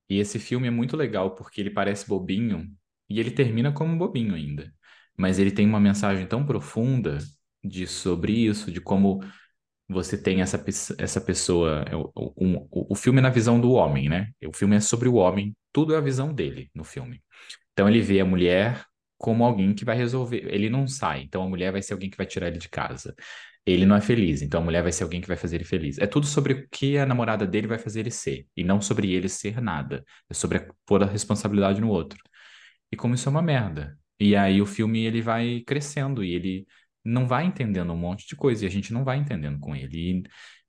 [0.08, 2.68] E esse filme é muito legal porque ele parece bobinho
[3.08, 4.72] e ele termina como bobinho ainda.
[5.16, 7.18] Mas ele tem uma mensagem tão profunda
[7.62, 9.20] de sobre isso, de como
[9.88, 10.62] você tem essa,
[10.98, 11.84] essa pessoa.
[12.14, 14.30] O, um, o, o filme é na visão do homem, né?
[14.46, 17.22] O filme é sobre o homem, tudo é a visão dele no filme.
[17.72, 18.84] Então ele vê a mulher
[19.18, 20.46] como alguém que vai resolver.
[20.52, 23.14] Ele não sai, então a mulher vai ser alguém que vai tirar ele de casa
[23.64, 25.98] ele não é feliz, então a mulher vai ser alguém que vai fazer ele feliz.
[25.98, 29.12] É tudo sobre o que a namorada dele vai fazer ele ser, e não sobre
[29.12, 30.04] ele ser nada.
[30.28, 32.18] É sobre pôr a responsabilidade no outro.
[32.90, 33.96] E como isso é uma merda.
[34.22, 36.66] E aí o filme ele vai crescendo e ele
[37.04, 40.22] não vai entendendo um monte de coisa, e a gente não vai entendendo com ele.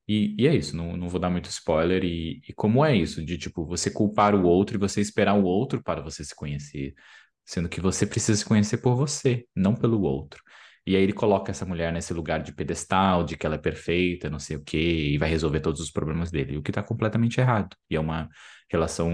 [0.08, 2.04] E, e, e é isso, não, não vou dar muito spoiler.
[2.04, 5.44] E, e como é isso, de tipo, você culpar o outro e você esperar o
[5.44, 6.94] outro para você se conhecer,
[7.46, 10.42] sendo que você precisa se conhecer por você, não pelo outro.
[10.86, 14.30] E aí ele coloca essa mulher nesse lugar de pedestal, de que ela é perfeita,
[14.30, 17.40] não sei o quê, e vai resolver todos os problemas dele, o que está completamente
[17.40, 17.76] errado.
[17.90, 18.30] E é uma
[18.74, 19.12] relação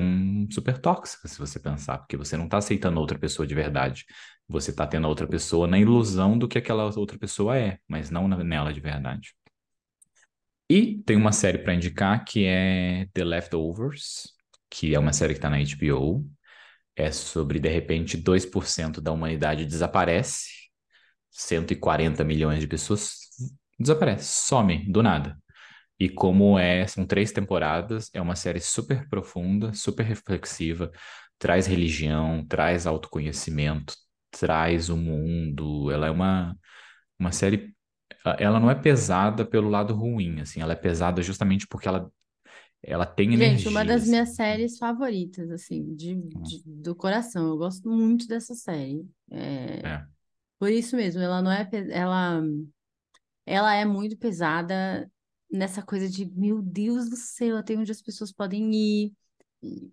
[0.49, 4.05] super tóxica, se você pensar, porque você não está aceitando outra pessoa de verdade.
[4.47, 8.09] Você está tendo a outra pessoa na ilusão do que aquela outra pessoa é, mas
[8.09, 9.33] não nela de verdade.
[10.69, 14.33] E tem uma série para indicar que é The Leftovers,
[14.69, 16.25] que é uma série que está na HBO.
[16.95, 20.49] É sobre, de repente, 2% da humanidade desaparece
[21.31, 23.29] 140 milhões de pessoas
[23.79, 25.37] desaparece, some do nada.
[25.99, 30.89] E como é, são três temporadas, é uma série super profunda, super reflexiva,
[31.37, 33.93] traz religião, traz autoconhecimento,
[34.31, 35.91] traz o mundo.
[35.91, 36.55] Ela é uma,
[37.19, 37.75] uma série.
[38.37, 42.09] Ela não é pesada pelo lado ruim, assim, ela é pesada justamente porque ela,
[42.81, 43.57] ela tem energia.
[43.57, 44.11] Gente, uma das assim.
[44.11, 46.29] minhas séries favoritas, assim, de, hum.
[46.41, 47.49] de, do coração.
[47.49, 49.05] Eu gosto muito dessa série.
[49.31, 49.85] É...
[49.85, 50.05] é.
[50.57, 52.41] Por isso mesmo, ela não é, ela,
[53.45, 55.09] ela é muito pesada
[55.51, 59.13] nessa coisa de, meu Deus do céu, até onde as pessoas podem ir,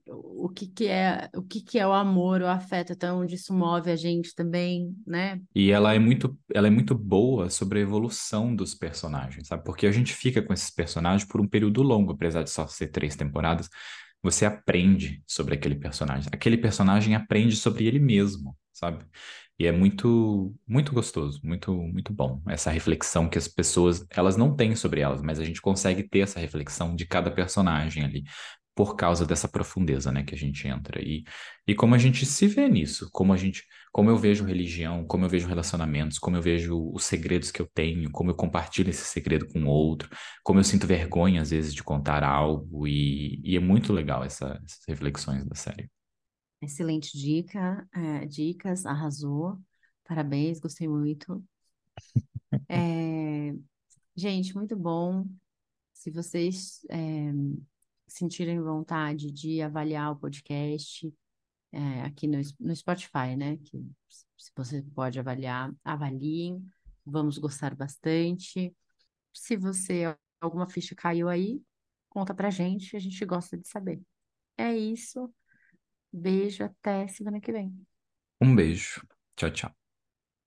[0.07, 3.53] o que que é, o que que é o amor, o afeto, até onde isso
[3.53, 5.41] move a gente também, né?
[5.55, 9.65] E ela é muito, ela é muito boa sobre a evolução dos personagens, sabe?
[9.65, 12.89] Porque a gente fica com esses personagens por um período longo, apesar de só ser
[12.89, 13.69] três temporadas,
[14.23, 16.29] você aprende sobre aquele personagem.
[16.33, 19.05] Aquele personagem aprende sobre ele mesmo, sabe?
[19.59, 22.43] E é muito, muito gostoso, muito, muito bom.
[22.47, 26.21] Essa reflexão que as pessoas, elas não têm sobre elas, mas a gente consegue ter
[26.21, 28.25] essa reflexão de cada personagem ali
[28.75, 31.25] por causa dessa profundeza, né, que a gente entra e
[31.67, 35.25] e como a gente se vê nisso, como a gente, como eu vejo religião, como
[35.25, 39.05] eu vejo relacionamentos, como eu vejo os segredos que eu tenho, como eu compartilho esse
[39.05, 40.09] segredo com outro,
[40.45, 44.61] como eu sinto vergonha às vezes de contar algo e, e é muito legal essa,
[44.65, 45.91] essas reflexões da série.
[46.61, 49.59] Excelente dica, é, dicas, arrasou.
[50.05, 51.45] Parabéns, gostei muito.
[52.69, 53.55] É,
[54.17, 55.27] gente, muito bom.
[55.93, 57.33] Se vocês é,
[58.07, 61.13] sentirem vontade de avaliar o podcast
[62.05, 63.59] aqui no, no Spotify, né?
[63.59, 63.85] Que
[64.37, 66.65] se você pode avaliar, avaliem.
[67.05, 68.75] Vamos gostar bastante.
[69.33, 71.61] Se você alguma ficha caiu aí,
[72.09, 74.01] conta pra gente, a gente gosta de saber.
[74.57, 75.33] É isso.
[76.23, 77.87] Beijo, até semana que vem.
[78.41, 79.03] Um beijo.
[79.37, 79.86] Tchau, tchau.